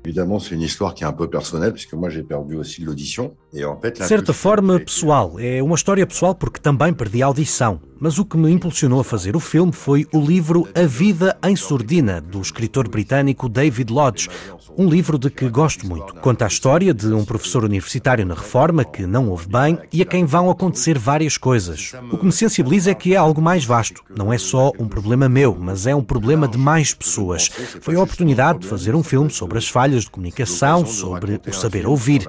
Évidemment, 0.05 0.41
c'est 0.41 0.57
une 0.57 0.63
histoire 0.63 0.95
qui 0.95 1.05
est 1.05 1.07
un 1.07 1.13
peu 1.13 1.31
personnelle, 1.31 1.73
puisque 1.73 1.95
moi 1.95 2.09
j'ai 2.09 2.25
perdu 2.25 2.57
aussi 2.57 2.81
de 2.81 2.87
l'audition. 2.87 3.37
Fait, 3.83 3.99
de 3.99 4.07
certa 4.07 4.33
forma, 4.33 4.81
pessoal. 4.81 5.39
É 5.39 5.63
uma 5.63 5.75
história 5.75 6.07
pessoal 6.07 6.35
porque 6.35 6.59
também 6.59 6.93
perdi 6.95 7.23
a 7.23 7.27
audição. 7.27 7.79
Mas 8.01 8.19
o 8.19 8.25
que 8.25 8.37
me 8.37 8.51
impulsionou 8.51 8.99
a 8.99 9.05
fazer 9.05 9.37
o 9.37 9.41
filme 9.41 9.71
foi 9.71 10.07
o 10.11 10.21
livro 10.21 10.67
A 10.75 10.87
Vida 10.87 11.37
em 11.45 11.55
Surdina, 11.55 12.21
do 12.21 12.41
escritor 12.41 12.89
britânico 12.89 13.49
David 13.49 13.93
Lodge. 13.93 14.29
Um 14.77 14.89
livro 14.89 15.19
de 15.19 15.31
que 15.31 15.49
gosto 15.51 15.87
muito. 15.87 16.15
Conta 16.15 16.47
a 16.47 16.49
história 16.49 16.95
de 16.95 17.13
um 17.13 17.25
professor 17.27 17.63
universitário 17.63 18.25
na 18.25 18.35
reforma 18.35 18.85
que 18.85 19.07
não 19.07 19.29
ouve 19.29 19.47
bem 19.47 19.79
e 19.93 20.01
a 20.01 20.07
quem 20.07 20.25
vão 20.25 20.51
acontecer 20.51 20.99
várias 20.99 21.37
coisas. 21.37 21.93
O 22.11 22.17
que 22.17 22.25
me 22.25 22.33
sensibiliza 22.33 22.91
é 22.91 22.95
que 22.95 23.15
é 23.15 23.17
algo 23.19 23.41
mais 23.43 23.65
vasto. 23.67 24.03
Não 24.17 24.33
é 24.33 24.39
só 24.39 24.73
um 24.79 24.89
problema 24.89 25.29
meu, 25.29 25.55
mas 25.61 25.87
é 25.87 25.95
um 25.95 26.03
problema 26.03 26.49
de 26.49 26.57
mais 26.57 26.95
pessoas. 26.95 27.51
Foi 27.83 27.95
a 27.97 28.03
oportunidade 28.03 28.61
de 28.61 28.67
fazer 28.67 28.95
um 28.95 29.03
filme 29.03 29.31
sobre 29.31 29.59
as 29.59 29.69
falhas 29.69 30.05
de 30.05 30.11
comunicação, 30.11 30.87
sobre 30.87 31.39
o 31.47 31.53
saber 31.53 31.87
ouvir. 31.87 32.27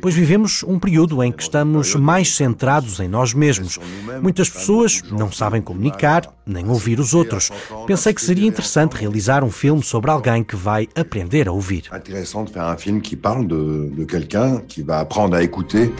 Pois 0.00 0.14
vivemos 0.14 0.62
um 0.62 0.78
período 0.78 1.22
em 1.22 1.32
que 1.32 1.42
estamos 1.42 1.94
mais 1.96 2.34
centrados 2.36 3.00
em 3.00 3.08
nós 3.08 3.34
mesmos. 3.34 3.78
Muitas 4.22 4.48
pessoas 4.48 5.02
não 5.10 5.32
sabem 5.32 5.60
comunicar 5.60 6.32
nem 6.46 6.68
ouvir 6.68 7.00
os 7.00 7.12
outros. 7.12 7.50
Pensei 7.86 8.14
que 8.14 8.22
seria 8.22 8.46
interessante 8.46 8.92
realizar 8.92 9.42
um 9.42 9.50
filme 9.50 9.82
sobre 9.82 10.10
alguém 10.10 10.44
que 10.44 10.54
vai 10.54 10.88
aprender 10.94 11.48
a 11.48 11.52
ouvir. 11.52 11.90
Interessante 11.92 12.52
fazer 12.52 12.74
um 12.74 12.78
filme 12.78 13.00
que 13.00 13.16
fala 13.16 13.44
de, 13.44 13.90
de 13.90 14.06
quelqu'un 14.06 14.60
que 14.60 14.82
vai 14.82 15.02
aprender 15.02 15.36
a 15.36 15.42
écouter. 15.42 15.92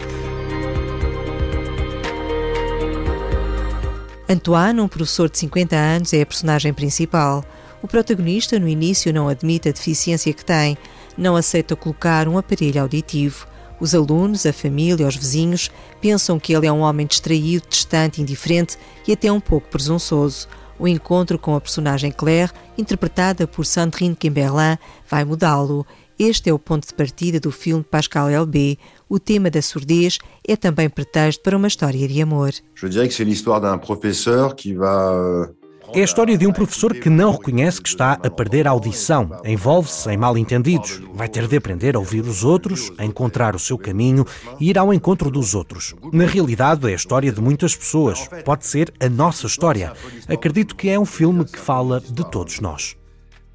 Antoine, 4.27 4.79
um 4.79 4.87
professor 4.87 5.29
de 5.29 5.37
50 5.37 5.75
anos, 5.75 6.13
é 6.13 6.21
a 6.21 6.25
personagem 6.25 6.73
principal. 6.73 7.43
O 7.81 7.87
protagonista, 7.87 8.57
no 8.57 8.67
início, 8.67 9.13
não 9.13 9.27
admite 9.27 9.69
a 9.69 9.71
deficiência 9.71 10.33
que 10.33 10.43
tem, 10.43 10.75
não 11.17 11.35
aceita 11.35 11.75
colocar 11.75 12.27
um 12.27 12.37
aparelho 12.37 12.81
auditivo. 12.81 13.47
Os 13.79 13.93
alunos, 13.93 14.45
a 14.45 14.53
família, 14.53 15.07
os 15.07 15.15
vizinhos 15.15 15.69
pensam 16.01 16.39
que 16.39 16.55
ele 16.55 16.67
é 16.67 16.71
um 16.71 16.79
homem 16.79 17.05
distraído, 17.05 17.67
distante, 17.69 18.21
indiferente 18.21 18.77
e 19.07 19.13
até 19.13 19.31
um 19.31 19.39
pouco 19.39 19.67
presunçoso. 19.69 20.47
O 20.77 20.87
encontro 20.87 21.39
com 21.39 21.55
a 21.55 21.61
personagem 21.61 22.11
Claire, 22.11 22.51
interpretada 22.77 23.47
por 23.47 23.65
Sandrine 23.65 24.15
Kimberlin, 24.15 24.77
vai 25.09 25.23
mudá-lo. 25.23 25.85
Este 26.17 26.49
é 26.49 26.53
o 26.53 26.59
ponto 26.59 26.87
de 26.87 26.93
partida 26.93 27.39
do 27.41 27.51
filme 27.51 27.83
de 27.83 27.89
Pascal 27.89 28.29
Elbé. 28.29 28.77
O 29.09 29.19
tema 29.19 29.49
da 29.49 29.61
surdez 29.61 30.17
é 30.47 30.55
também 30.55 30.89
pretexto 30.89 31.43
para 31.43 31.57
uma 31.57 31.67
história 31.67 32.07
de 32.07 32.21
amor. 32.21 32.53
Je 32.73 32.87
dirais 32.87 33.07
que 33.07 33.13
c'est 33.13 33.25
l'histoire 33.25 33.59
d'un 33.59 33.77
professeur 33.77 34.55
qui 34.55 34.73
va 34.73 35.11
euh, 35.11 35.47
é 35.95 36.01
a 36.01 36.03
história 36.03 36.37
de 36.37 36.45
um 36.45 36.51
professor 36.51 36.93
que 36.93 37.09
não 37.09 37.31
reconhece 37.31 37.81
que 37.81 37.87
está 37.87 38.19
a 38.21 38.29
perder 38.29 38.67
a 38.67 38.71
audição, 38.71 39.29
envolve-se 39.45 40.09
em 40.11 40.17
mal-entendidos, 40.17 41.01
vai 41.13 41.29
ter 41.29 41.47
de 41.47 41.55
aprender 41.55 41.95
a 41.95 41.99
ouvir 41.99 42.19
os 42.25 42.43
outros, 42.43 42.91
a 42.97 43.05
encontrar 43.05 43.55
o 43.55 43.59
seu 43.59 43.77
caminho 43.77 44.25
e 44.59 44.69
ir 44.69 44.77
ao 44.77 44.93
encontro 44.93 45.31
dos 45.31 45.55
outros. 45.55 45.95
Na 46.11 46.25
realidade, 46.25 46.85
é 46.89 46.91
a 46.91 46.95
história 46.95 47.31
de 47.31 47.39
muitas 47.39 47.73
pessoas, 47.73 48.27
pode 48.43 48.65
ser 48.65 48.93
a 48.99 49.07
nossa 49.07 49.47
história. 49.47 49.93
Acredito 50.27 50.75
que 50.75 50.89
é 50.89 50.99
um 50.99 51.05
filme 51.05 51.45
que 51.45 51.57
fala 51.57 52.01
de 52.01 52.29
todos 52.29 52.59
nós. 52.59 52.97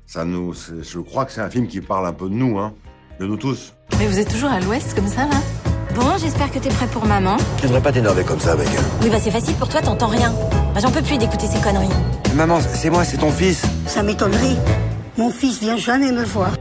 Ça 0.06 0.24
nous, 0.24 0.54
je 0.82 0.98
crois 1.00 1.26
que 1.26 1.32
c'est 1.32 1.42
un 1.42 1.50
film 1.50 1.68
qui 1.68 1.80
parle 1.80 2.06
un 2.06 2.12
peu 2.12 2.28
de 2.28 2.34
nous, 2.34 2.58
hein, 2.58 2.72
de 3.20 3.26
nous 3.26 3.36
tous. 3.36 3.74
Mais 3.98 4.08
vous 4.08 4.18
êtes 4.18 4.28
toujours 4.28 4.50
à 4.50 4.58
l'ouest 4.58 4.94
comme 4.94 5.06
ça, 5.06 5.26
là 5.26 5.69
Bon, 5.94 6.16
j'espère 6.18 6.50
que 6.50 6.58
t'es 6.58 6.68
prêt 6.68 6.86
pour 6.86 7.04
maman. 7.04 7.36
Tu 7.58 7.66
devrais 7.66 7.82
pas 7.82 7.92
t'énerver 7.92 8.24
comme 8.24 8.40
ça 8.40 8.52
avec 8.52 8.68
elle. 8.68 8.84
Oui, 9.02 9.10
bah 9.10 9.18
c'est 9.20 9.30
facile 9.30 9.54
pour 9.54 9.68
toi, 9.68 9.82
t'entends 9.82 10.08
rien. 10.08 10.32
Bah 10.74 10.80
j'en 10.80 10.90
peux 10.90 11.02
plus 11.02 11.18
d'écouter 11.18 11.46
ces 11.46 11.60
conneries. 11.60 11.88
Maman, 12.34 12.60
c'est 12.60 12.90
moi, 12.90 13.04
c'est 13.04 13.18
ton 13.18 13.30
fils. 13.30 13.62
Ça 13.86 14.02
m'étonnerait. 14.02 14.56
Mon 15.18 15.30
fils 15.30 15.58
vient 15.60 15.76
jamais 15.76 16.12
me 16.12 16.24
voir. 16.24 16.52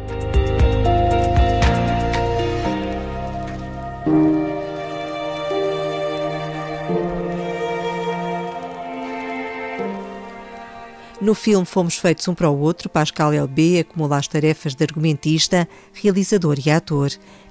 No 11.21 11.35
filme 11.35 11.65
Fomos 11.65 11.99
Feitos 11.99 12.27
um 12.29 12.33
para 12.33 12.49
o 12.49 12.59
Outro, 12.63 12.89
Pascal 12.89 13.33
Elbé 13.33 13.79
acumula 13.79 14.17
as 14.17 14.27
tarefas 14.27 14.73
de 14.73 14.83
argumentista, 14.83 15.67
realizador 16.01 16.55
e 16.65 16.71
ator. 16.71 17.09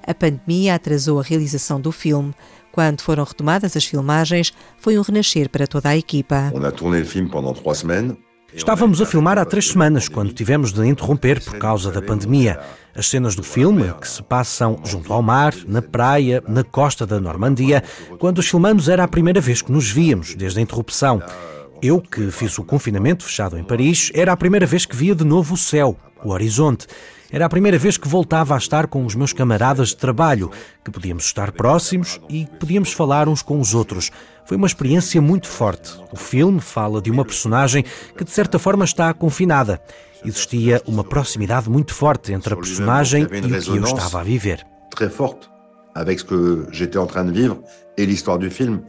A 0.08 0.14
pandemia 0.14 0.74
atrasou 0.74 1.20
a 1.20 1.22
realização 1.22 1.78
do 1.78 1.92
filme. 1.92 2.32
Quando 2.72 3.02
foram 3.02 3.24
retomadas 3.24 3.76
as 3.76 3.84
filmagens, 3.84 4.54
foi 4.78 4.98
um 4.98 5.02
renascer 5.02 5.50
para 5.50 5.66
toda 5.66 5.90
a 5.90 5.96
equipa. 5.98 6.50
Estávamos 8.54 9.02
a 9.02 9.06
filmar 9.06 9.36
há 9.36 9.44
três 9.44 9.68
semanas, 9.68 10.08
quando 10.08 10.32
tivemos 10.32 10.72
de 10.72 10.86
interromper 10.86 11.44
por 11.44 11.58
causa 11.58 11.92
da 11.92 12.00
pandemia. 12.00 12.58
As 12.96 13.06
cenas 13.06 13.36
do 13.36 13.42
filme, 13.42 13.92
que 14.00 14.08
se 14.08 14.22
passam 14.22 14.80
junto 14.82 15.12
ao 15.12 15.20
mar, 15.20 15.54
na 15.66 15.82
praia, 15.82 16.42
na 16.48 16.64
costa 16.64 17.06
da 17.06 17.20
Normandia, 17.20 17.84
quando 18.18 18.38
os 18.38 18.48
filmamos 18.48 18.88
era 18.88 19.04
a 19.04 19.08
primeira 19.08 19.42
vez 19.42 19.60
que 19.60 19.70
nos 19.70 19.90
víamos, 19.90 20.34
desde 20.34 20.58
a 20.58 20.62
interrupção. 20.62 21.22
Eu, 21.82 22.00
que 22.00 22.30
fiz 22.30 22.56
o 22.56 22.64
confinamento 22.64 23.24
fechado 23.24 23.58
em 23.58 23.62
Paris, 23.62 24.10
era 24.14 24.32
a 24.32 24.36
primeira 24.38 24.64
vez 24.64 24.86
que 24.86 24.96
via 24.96 25.14
de 25.14 25.24
novo 25.24 25.52
o 25.52 25.58
céu, 25.58 25.94
o 26.24 26.30
horizonte. 26.30 26.86
Era 27.30 27.44
a 27.44 27.48
primeira 27.48 27.78
vez 27.78 27.98
que 27.98 28.08
voltava 28.08 28.54
a 28.54 28.58
estar 28.58 28.86
com 28.86 29.04
os 29.04 29.14
meus 29.14 29.34
camaradas 29.34 29.88
de 29.88 29.96
trabalho, 29.96 30.50
que 30.82 30.90
podíamos 30.90 31.24
estar 31.24 31.52
próximos 31.52 32.18
e 32.26 32.46
podíamos 32.58 32.90
falar 32.90 33.28
uns 33.28 33.42
com 33.42 33.60
os 33.60 33.74
outros. 33.74 34.10
Foi 34.46 34.56
uma 34.56 34.66
experiência 34.66 35.20
muito 35.20 35.46
forte. 35.46 35.92
O 36.10 36.16
filme 36.16 36.58
fala 36.58 37.02
de 37.02 37.10
uma 37.10 37.26
personagem 37.26 37.84
que, 38.16 38.24
de 38.24 38.30
certa 38.30 38.58
forma, 38.58 38.82
está 38.82 39.12
confinada. 39.12 39.78
Existia 40.24 40.82
uma 40.86 41.04
proximidade 41.04 41.68
muito 41.68 41.92
forte 41.92 42.32
entre 42.32 42.54
a 42.54 42.56
personagem 42.56 43.24
e 43.24 43.26
o 43.26 43.62
que 43.62 43.76
eu 43.76 43.84
estava 43.84 44.20
a 44.20 44.24
viver. 44.24 44.64
Très 44.90 45.10
forte 45.10 45.50
avec 45.94 46.20
ce 46.20 46.24
que 46.24 46.66
j'étais 46.72 46.98
en 46.98 47.06
train 47.06 47.24
de 47.24 47.32
vivre 47.32 47.58
et 47.98 48.06
l'histoire 48.06 48.38
du 48.38 48.50
film. 48.50 48.80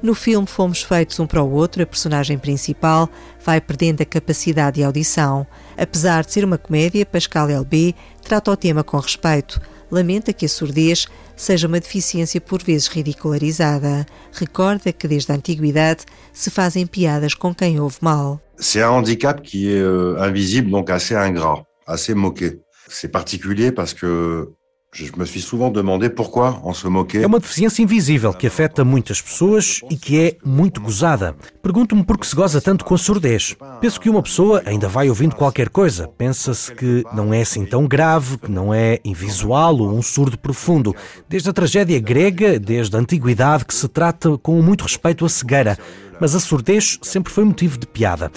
No 0.00 0.14
filme 0.14 0.46
Fomos 0.46 0.82
Feitos 0.82 1.18
Um 1.18 1.26
para 1.26 1.42
o 1.42 1.50
Outro, 1.50 1.82
a 1.82 1.86
personagem 1.86 2.38
principal 2.38 3.08
vai 3.44 3.60
perdendo 3.60 4.00
a 4.00 4.06
capacidade 4.06 4.76
de 4.76 4.84
audição. 4.84 5.44
Apesar 5.76 6.24
de 6.24 6.32
ser 6.32 6.44
uma 6.44 6.56
comédia, 6.56 7.04
Pascal 7.04 7.48
LB 7.48 7.96
trata 8.22 8.52
o 8.52 8.56
tema 8.56 8.84
com 8.84 8.96
respeito. 8.98 9.60
Lamenta 9.90 10.32
que 10.32 10.46
a 10.46 10.48
surdez 10.48 11.08
seja 11.34 11.66
uma 11.66 11.80
deficiência 11.80 12.40
por 12.40 12.62
vezes 12.62 12.86
ridicularizada. 12.86 14.06
Recorda 14.32 14.92
que 14.92 15.08
desde 15.08 15.32
a 15.32 15.34
antiguidade 15.34 16.04
se 16.32 16.48
fazem 16.48 16.86
piadas 16.86 17.34
com 17.34 17.52
quem 17.52 17.80
ouve 17.80 17.98
mal. 18.00 18.40
C'est 18.56 18.82
un 18.82 18.90
handicap 18.90 19.40
qui 19.40 19.68
est 19.68 19.80
euh, 19.80 20.16
invisible, 20.20 20.70
donc 20.70 20.90
assez 20.90 21.14
ingrat, 21.14 21.64
assez 21.86 22.14
moqué. 22.14 22.60
C'est 22.88 23.08
particulier 23.10 23.72
parce 23.72 23.94
que 23.94 24.48
je 24.92 25.12
me 25.16 25.26
suis 25.26 25.42
souvent 25.42 25.70
demandé 25.70 26.08
pourquoi 26.08 26.60
on 26.64 26.72
se 26.72 26.86
moquait. 26.88 27.22
É 27.22 27.26
uma 27.26 27.38
deficiência 27.38 27.82
invisível 27.82 28.32
que 28.32 28.46
afeta 28.46 28.84
muitas 28.84 29.20
pessoas 29.20 29.80
e 29.90 29.96
que 29.96 30.18
é 30.18 30.36
muito 30.44 30.80
gozada. 30.80 31.36
Pergunto-me 31.62 32.02
por 32.02 32.18
que 32.18 32.26
se 32.26 32.34
goza 32.34 32.60
tanto 32.60 32.84
com 32.84 32.94
a 32.94 32.98
surdez. 32.98 33.54
Penso 33.80 34.00
que 34.00 34.08
uma 34.08 34.22
pessoa 34.22 34.62
ainda 34.64 34.88
vai 34.88 35.08
ouvindo 35.08 35.36
qualquer 35.36 35.68
coisa. 35.68 36.08
Pensa-se 36.08 36.72
que 36.74 37.04
não 37.12 37.34
é 37.34 37.42
assim 37.42 37.66
tão 37.66 37.86
grave, 37.86 38.38
que 38.38 38.50
não 38.50 38.72
é 38.72 38.98
invisual 39.04 39.76
ou 39.76 39.92
um 39.92 40.02
surdo 40.02 40.38
profundo. 40.38 40.94
Desde 41.28 41.50
a 41.50 41.52
tragédia 41.52 42.00
grega, 42.00 42.58
desde 42.58 42.96
a 42.96 42.98
antiguidade, 42.98 43.66
que 43.66 43.74
se 43.74 43.88
trata 43.88 44.38
com 44.38 44.60
muito 44.62 44.82
respeito 44.82 45.24
a 45.24 45.28
cegueira. 45.28 45.78
Mas 46.20 46.34
a 46.34 46.40
surdez 46.40 46.98
sempre 47.02 47.32
foi 47.32 47.44
motivo 47.44 47.78
de 47.78 47.86
piada. 47.86 48.32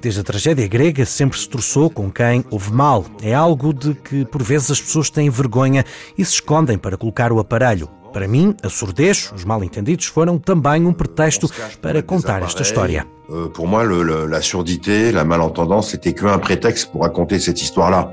Desde 0.00 0.20
a 0.20 0.24
tragédia 0.24 0.66
grega 0.66 1.04
sempre 1.04 1.38
se 1.38 1.46
troçou 1.46 1.90
com 1.90 2.10
quem 2.10 2.42
ouve 2.50 2.72
mal. 2.72 3.04
É 3.22 3.34
algo 3.34 3.74
de 3.74 3.94
que 3.94 4.24
por 4.24 4.42
vezes 4.42 4.70
as 4.70 4.80
pessoas 4.80 5.10
têm 5.10 5.28
vergonha 5.28 5.84
e 6.16 6.24
se 6.24 6.34
escondem 6.34 6.78
para 6.78 6.96
colocar 6.96 7.30
o 7.32 7.38
aparelho. 7.38 7.88
Para 8.12 8.26
mim, 8.26 8.56
a 8.62 8.68
surdez, 8.68 9.30
os 9.34 9.44
mal-entendidos, 9.44 10.06
foram 10.06 10.38
também 10.38 10.86
um 10.86 10.92
pretexto 10.92 11.48
para 11.80 12.02
contar 12.02 12.42
esta 12.42 12.62
história. 12.62 13.06
Euh, 13.28 13.48
pour 13.48 13.68
le, 13.68 14.26
la 14.26 14.42
surdité, 14.42 15.12
la 15.12 15.24
malentendance, 15.24 15.90
c'était 15.90 16.12
qu'un 16.12 16.38
prétexte 16.38 16.90
pour 16.90 17.02
raconter 17.02 17.38
cette 17.38 17.62
histoire-là. 17.62 18.10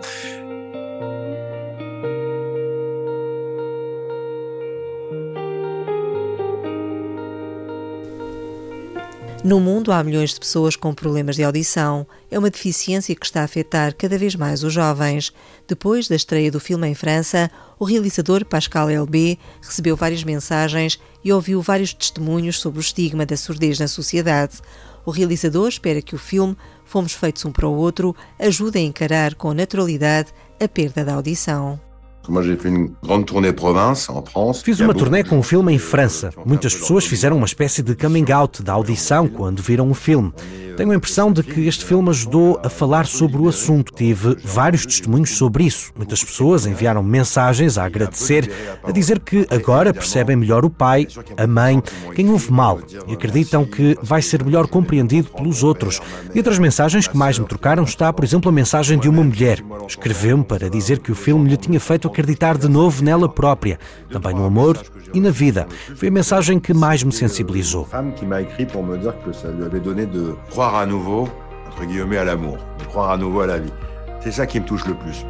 No 9.48 9.62
mundo 9.62 9.94
há 9.94 10.04
milhões 10.04 10.34
de 10.34 10.42
pessoas 10.42 10.76
com 10.76 10.94
problemas 10.94 11.38
de 11.38 11.44
audição. 11.46 12.06
É 12.30 12.38
uma 12.38 12.50
deficiência 12.50 13.16
que 13.16 13.26
está 13.26 13.40
a 13.40 13.44
afetar 13.46 13.96
cada 13.96 14.18
vez 14.18 14.36
mais 14.36 14.62
os 14.62 14.74
jovens. 14.74 15.32
Depois 15.66 16.10
da 16.10 16.18
estreia 16.18 16.52
do 16.52 16.60
filme 16.60 16.86
em 16.86 16.94
França, 16.94 17.50
o 17.80 17.86
realizador 17.86 18.44
Pascal 18.44 18.90
LB 18.90 19.40
recebeu 19.62 19.96
várias 19.96 20.22
mensagens 20.26 21.00
e 21.24 21.32
ouviu 21.32 21.62
vários 21.62 21.94
testemunhos 21.94 22.60
sobre 22.60 22.80
o 22.80 22.82
estigma 22.82 23.26
da 23.26 23.38
surdez 23.38 23.80
na 23.80 23.88
sociedade. 23.88 24.58
O 25.06 25.12
realizador 25.12 25.70
espera 25.70 26.02
que 26.02 26.14
o 26.14 26.20
filme 26.20 26.58
Fomos 26.84 27.14
Feitos 27.14 27.46
Um 27.46 27.52
para 27.54 27.70
o 27.70 27.74
Outro 27.74 28.14
ajude 28.38 28.80
a 28.80 28.82
encarar 28.82 29.34
com 29.34 29.54
naturalidade 29.54 30.34
a 30.60 30.68
perda 30.68 31.06
da 31.06 31.14
audição. 31.14 31.87
Fiz 34.64 34.80
uma 34.80 34.94
turnê 34.94 35.24
com 35.24 35.40
o 35.40 35.44
filme 35.44 35.74
em 35.74 35.80
França. 35.80 36.32
Muitas 36.46 36.76
pessoas 36.76 37.06
fizeram 37.06 37.38
uma 37.38 37.46
espécie 37.46 37.82
de 37.82 37.96
coming 37.96 38.32
out 38.32 38.62
da 38.62 38.74
audição 38.74 39.28
quando 39.28 39.62
viram 39.62 39.90
o 39.90 39.94
filme. 39.94 40.34
Tenho 40.78 40.92
a 40.92 40.96
impressão 40.96 41.32
de 41.32 41.42
que 41.42 41.68
este 41.68 41.84
filme 41.84 42.10
ajudou 42.10 42.62
a 42.64 42.70
falar 42.70 43.08
sobre 43.08 43.42
o 43.42 43.50
assunto. 43.50 43.92
Tive 43.96 44.38
vários 44.44 44.86
testemunhos 44.86 45.32
sobre 45.32 45.64
isso. 45.64 45.92
Muitas 45.96 46.24
pessoas 46.24 46.68
enviaram 46.68 47.02
mensagens 47.02 47.80
a 47.80 47.86
agradecer, 47.86 48.52
a 48.84 48.92
dizer 48.92 49.20
que 49.20 49.48
agora 49.50 49.92
percebem 49.92 50.36
melhor 50.36 50.64
o 50.64 50.70
pai, 50.70 51.08
a 51.36 51.48
mãe, 51.48 51.82
quem 52.14 52.30
ouve 52.30 52.52
mal 52.52 52.80
e 53.08 53.14
acreditam 53.14 53.66
que 53.66 53.98
vai 54.04 54.22
ser 54.22 54.44
melhor 54.44 54.68
compreendido 54.68 55.32
pelos 55.32 55.64
outros. 55.64 56.00
E 56.36 56.38
outras 56.38 56.60
mensagens 56.60 57.08
que 57.08 57.18
mais 57.18 57.40
me 57.40 57.48
trocaram 57.48 57.84
está, 57.84 58.14
por 58.14 58.24
exemplo, 58.24 58.50
a 58.50 58.54
mensagem 58.54 59.00
de 59.00 59.10
uma 59.10 59.24
mulher. 59.24 59.64
Escreveu-me 59.88 60.44
para 60.44 60.70
dizer 60.70 61.00
que 61.00 61.12
o 61.12 61.16
filme 61.16 61.50
lhe 61.50 61.58
tinha 61.58 61.80
feito 61.80 62.08
acreditar 62.18 62.58
de 62.58 62.68
novo 62.68 63.04
nela 63.04 63.30
própria, 63.30 63.78
também 64.12 64.34
no 64.34 64.44
amor 64.44 64.82
e 65.14 65.22
na 65.22 65.30
vida. 65.30 65.68
Foi 65.96 66.08
a 66.08 66.12
mensagem 66.12 66.60
que 66.60 66.74
mais 66.74 67.04
me 67.04 67.12
sensibilizou. 67.12 67.88
croire 70.50 70.76
à 70.76 70.86
nouveau, 70.86 71.30
entre 71.68 71.86
guillemets, 71.86 72.18
à 72.18 72.24
l'amour, 72.24 72.58
de 72.80 72.86
croire 72.86 73.12
à 73.12 73.18
nouveau 73.18 73.42
à 73.42 73.48
la 73.48 73.60
vie. 73.60 73.74
C'est 74.20 74.32
ça 74.32 74.48
qui 74.48 74.60
me 74.60 74.66
touche 74.66 74.86
le 74.86 74.96
plus. 74.96 75.24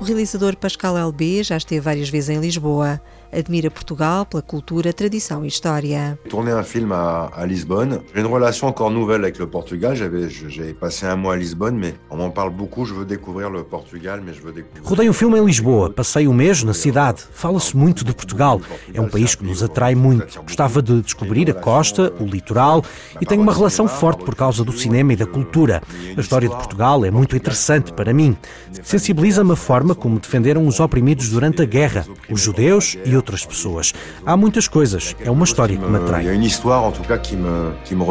O 0.00 0.04
realizador 0.04 0.56
Pascal 0.56 0.96
LB 0.96 1.44
já 1.44 1.56
esteve 1.56 1.80
várias 1.80 2.08
vezes 2.08 2.30
em 2.30 2.40
Lisboa. 2.40 3.00
Admira 3.32 3.70
Portugal 3.70 4.26
pela 4.26 4.42
cultura, 4.42 4.92
tradição 4.92 5.42
e 5.42 5.48
história. 5.48 6.18
Tourner 6.28 6.52
un 6.52 6.62
film 6.62 6.92
à, 6.92 7.30
à 7.34 7.46
Lisbonne. 7.46 8.00
J'ai 8.14 8.20
une 8.20 8.26
relation 8.26 8.68
encore 8.68 8.90
nouvelle 8.90 9.22
avec 9.22 9.38
le 9.38 9.46
Portugal. 9.46 9.96
J'avais, 9.96 10.74
passé 10.74 11.06
un 11.06 11.16
mois 11.16 11.32
à 11.32 11.36
Lisbonne, 11.38 11.78
mais 11.78 11.94
on 12.10 12.18
m'en 12.18 12.30
parle 12.30 12.50
beaucoup. 12.50 12.84
Je 12.84 12.92
veux 12.92 13.06
découvrir 13.06 13.48
le 13.48 13.64
Portugal, 13.64 14.20
mais 14.22 14.34
je 14.34 14.42
veux 14.42 14.52
découvrir. 14.52 14.84
Rodei 14.84 15.08
um 15.08 15.14
filme 15.14 15.38
em 15.38 15.46
Lisboa. 15.46 15.90
Passei 15.90 16.28
um 16.28 16.34
mês 16.34 16.62
na 16.62 16.74
cidade. 16.74 17.22
Fala-se 17.32 17.74
muito 17.74 18.04
de 18.04 18.12
Portugal. 18.12 18.60
É 18.92 19.00
um 19.00 19.08
país 19.08 19.34
que 19.34 19.44
nos 19.44 19.62
atrai 19.62 19.94
muito. 19.94 20.42
Gostava 20.42 20.82
de 20.82 21.00
descobrir 21.00 21.50
a 21.50 21.54
costa, 21.54 22.12
o 22.20 22.24
litoral 22.24 22.84
e 23.18 23.24
tenho 23.24 23.40
uma 23.40 23.54
relação 23.54 23.88
forte 23.88 24.24
por 24.24 24.34
causa 24.34 24.62
do 24.62 24.72
cinema 24.72 25.14
e 25.14 25.16
da 25.16 25.26
cultura. 25.26 25.82
A 26.14 26.20
história 26.20 26.50
de 26.50 26.54
Portugal 26.54 27.02
é 27.02 27.10
muito 27.10 27.34
interessante 27.34 27.94
para 27.94 28.12
mim. 28.12 28.36
Sensibiliza-me 28.82 29.52
a 29.52 29.56
forma 29.56 29.94
como 29.94 30.18
defenderam 30.18 30.66
os 30.66 30.80
oprimidos 30.80 31.30
durante 31.30 31.62
a 31.62 31.64
guerra, 31.64 32.04
os 32.30 32.42
judeus 32.42 32.98
e 33.06 33.21
outras 33.22 33.46
pessoas. 33.46 33.94
Há 34.26 34.36
muitas 34.36 34.68
coisas. 34.68 35.16
É 35.20 35.30
uma 35.30 35.44
história 35.44 35.76
que 35.76 35.86
me 35.86 35.96
atrai. 35.96 36.22
Il 36.22 36.26
y 36.26 36.30
a 36.30 36.34
une 36.34 36.46
histoire, 36.46 36.84
en 36.84 36.92
tout 36.92 37.06
cas, 37.06 37.18
qui 37.18 37.36
me, 37.36 37.72
qui 37.84 37.94
me. 37.94 38.04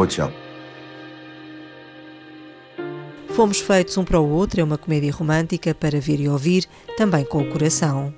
Fomos 3.28 3.60
Feitos 3.60 3.96
Um 3.96 4.04
para 4.04 4.20
o 4.20 4.28
Outro 4.28 4.60
é 4.60 4.64
uma 4.64 4.76
comédia 4.76 5.10
romântica 5.10 5.74
para 5.74 5.98
ver 5.98 6.20
e 6.20 6.28
ouvir, 6.28 6.66
também 6.98 7.24
com 7.24 7.40
o 7.40 7.50
coração. 7.50 8.12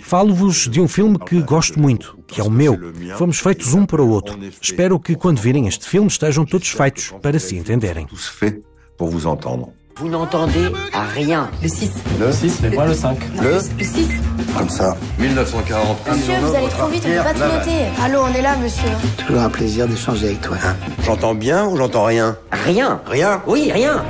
Falo-vos 0.00 0.68
de 0.68 0.80
um 0.80 0.88
filme 0.88 1.18
que 1.18 1.42
gosto 1.42 1.78
muito, 1.78 2.16
que 2.26 2.40
é 2.40 2.44
o 2.44 2.50
meu. 2.50 2.78
Fomos 3.18 3.40
feitos 3.40 3.74
um 3.74 3.84
para 3.84 4.02
o 4.02 4.08
outro. 4.08 4.38
Espero 4.60 4.98
que 4.98 5.16
quando 5.16 5.40
virem 5.40 5.66
este 5.66 5.86
filme 5.86 6.08
estejam 6.08 6.46
todos 6.46 6.68
feitos 6.68 7.12
para 7.20 7.38
se 7.38 7.56
entenderem. 7.56 8.06
Faits 8.08 8.62
pour 8.96 9.10
vous 9.10 9.26
entendre. 9.26 9.81
Vous 9.96 10.08
n'entendez 10.08 10.68
rien. 11.14 11.50
Le 11.62 11.68
6. 11.68 11.92
Le 12.18 12.32
6, 12.32 12.60
mais 12.62 12.70
pas 12.70 12.86
le 12.86 12.94
5. 12.94 13.18
Le 13.40 13.52
Le 13.52 13.84
6. 13.84 14.08
Comme 14.56 14.68
ça. 14.68 14.96
1940. 15.18 16.08
Monsieur, 16.08 16.34
vous 16.40 16.54
allez 16.54 16.68
trop 16.68 16.86
vite, 16.88 17.04
on 17.06 17.10
peut 17.10 17.22
pas 17.22 17.34
tout 17.34 17.40
noter. 17.40 17.84
Allô, 18.02 18.20
on 18.24 18.34
est 18.34 18.42
là, 18.42 18.56
monsieur. 18.56 18.90
Toujours 19.26 19.42
un 19.42 19.50
plaisir 19.50 19.86
d'échanger 19.86 20.28
avec 20.28 20.40
toi. 20.40 20.56
J'entends 21.04 21.34
bien 21.34 21.66
ou 21.66 21.76
j'entends 21.76 22.04
rien? 22.04 22.36
Rien. 22.50 23.00
Rien? 23.06 23.42
Oui, 23.46 23.70
rien. 23.72 24.02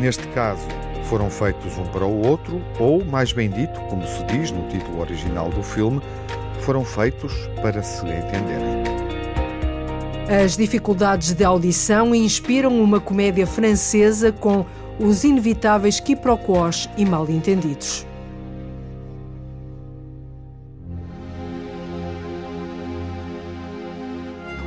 Neste 0.00 0.26
caso, 0.34 0.66
foram 1.08 1.30
feitos 1.30 1.78
um 1.78 1.86
para 1.86 2.04
o 2.04 2.26
outro, 2.26 2.60
ou, 2.78 3.02
mais 3.10 3.32
bem 3.32 3.48
dito, 3.48 3.80
como 3.88 4.06
se 4.06 4.22
diz 4.24 4.52
no 4.52 4.62
título 4.68 5.00
original 5.00 5.48
do 5.50 5.62
filme, 5.62 6.00
foram 6.60 6.84
feitos 6.84 7.32
para 7.62 7.82
se 7.82 8.04
entenderem. 8.04 9.05
As 10.28 10.56
dificuldades 10.56 11.32
de 11.32 11.44
audição 11.44 12.12
inspiram 12.12 12.82
uma 12.82 12.98
comédia 12.98 13.46
francesa 13.46 14.32
com 14.32 14.66
os 14.98 15.22
inevitáveis 15.22 16.00
quiproquós 16.00 16.88
e 16.96 17.04
mal-entendidos. 17.04 18.04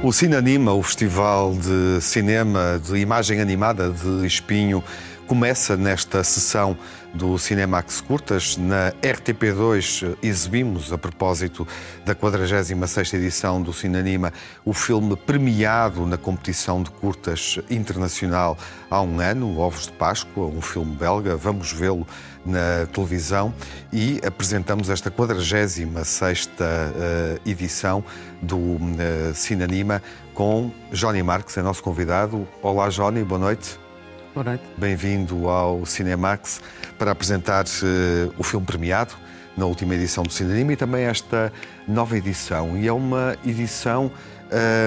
O 0.02 0.14
Cinanima, 0.14 0.72
o 0.72 0.82
Festival 0.82 1.54
de 1.54 2.02
Cinema 2.02 2.82
de 2.82 2.96
Imagem 2.98 3.42
Animada 3.42 3.90
de 3.90 4.26
Espinho, 4.26 4.82
começa 5.30 5.78
nesta 5.78 6.24
sessão 6.24 6.76
do 7.14 7.38
Cinemax 7.38 8.02
Curtas. 8.02 8.58
Na 8.58 8.92
RTP2 8.94 10.18
exibimos, 10.24 10.92
a 10.92 10.98
propósito 10.98 11.68
da 12.04 12.16
46ª 12.16 13.14
edição 13.14 13.62
do 13.62 13.72
Cinanima, 13.72 14.34
o 14.66 14.74
filme 14.74 15.16
premiado 15.16 16.04
na 16.08 16.18
competição 16.18 16.82
de 16.82 16.90
curtas 16.90 17.60
internacional 17.70 18.58
há 18.90 19.04
um 19.04 19.20
ano, 19.20 19.60
Ovos 19.60 19.86
de 19.86 19.92
Páscoa, 19.94 20.48
um 20.48 20.62
filme 20.62 20.96
belga. 20.96 21.38
Vamos 21.38 21.72
vê-lo 21.72 22.08
na 22.44 22.88
televisão 22.92 23.54
e 23.94 24.20
apresentamos 24.26 24.90
esta 24.90 25.12
46ª 25.12 26.64
uh, 26.64 27.40
edição 27.48 28.04
do 28.42 28.58
uh, 28.58 28.80
Cinanima 29.36 30.02
com 30.34 30.72
Johnny 30.92 31.22
Marques, 31.22 31.56
é 31.56 31.62
nosso 31.62 31.84
convidado. 31.84 32.48
Olá, 32.64 32.90
Johnny, 32.90 33.24
boa 33.24 33.40
noite. 33.40 33.89
Boa 34.34 34.44
noite. 34.44 34.64
Bem-vindo 34.78 35.50
ao 35.50 35.86
Cinemax 35.88 36.62
para 37.00 37.12
apresentar 37.12 37.66
uh, 37.66 38.34
o 38.38 38.44
filme 38.44 38.64
premiado 38.64 39.16
na 39.58 39.66
última 39.66 39.96
edição 39.96 40.24
do 40.24 40.32
Cinema 40.32 40.72
e 40.72 40.76
também 40.76 41.06
esta 41.06 41.52
nova 41.88 42.16
edição. 42.16 42.78
E 42.78 42.88
é 42.88 42.94
uma 42.94 43.36
edição 43.44 44.12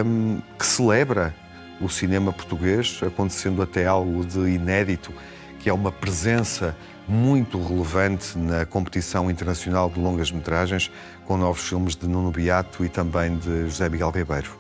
um, 0.07 0.41
que 0.57 0.65
celebra 0.65 1.35
o 1.81 1.89
cinema 1.89 2.33
português, 2.33 3.01
acontecendo 3.05 3.61
até 3.61 3.85
algo 3.85 4.25
de 4.25 4.39
inédito, 4.39 5.13
que 5.59 5.69
é 5.69 5.73
uma 5.73 5.91
presença 5.91 6.77
muito 7.09 7.61
relevante 7.61 8.39
na 8.39 8.65
competição 8.65 9.29
internacional 9.29 9.91
de 9.91 9.99
longas-metragens, 9.99 10.89
com 11.27 11.37
novos 11.37 11.69
filmes 11.69 11.97
de 11.97 12.07
Nuno 12.07 12.31
Beato 12.31 12.85
e 12.85 12.89
também 12.89 13.37
de 13.37 13.65
José 13.65 13.89
Miguel 13.89 14.11
Ribeiro. 14.11 14.57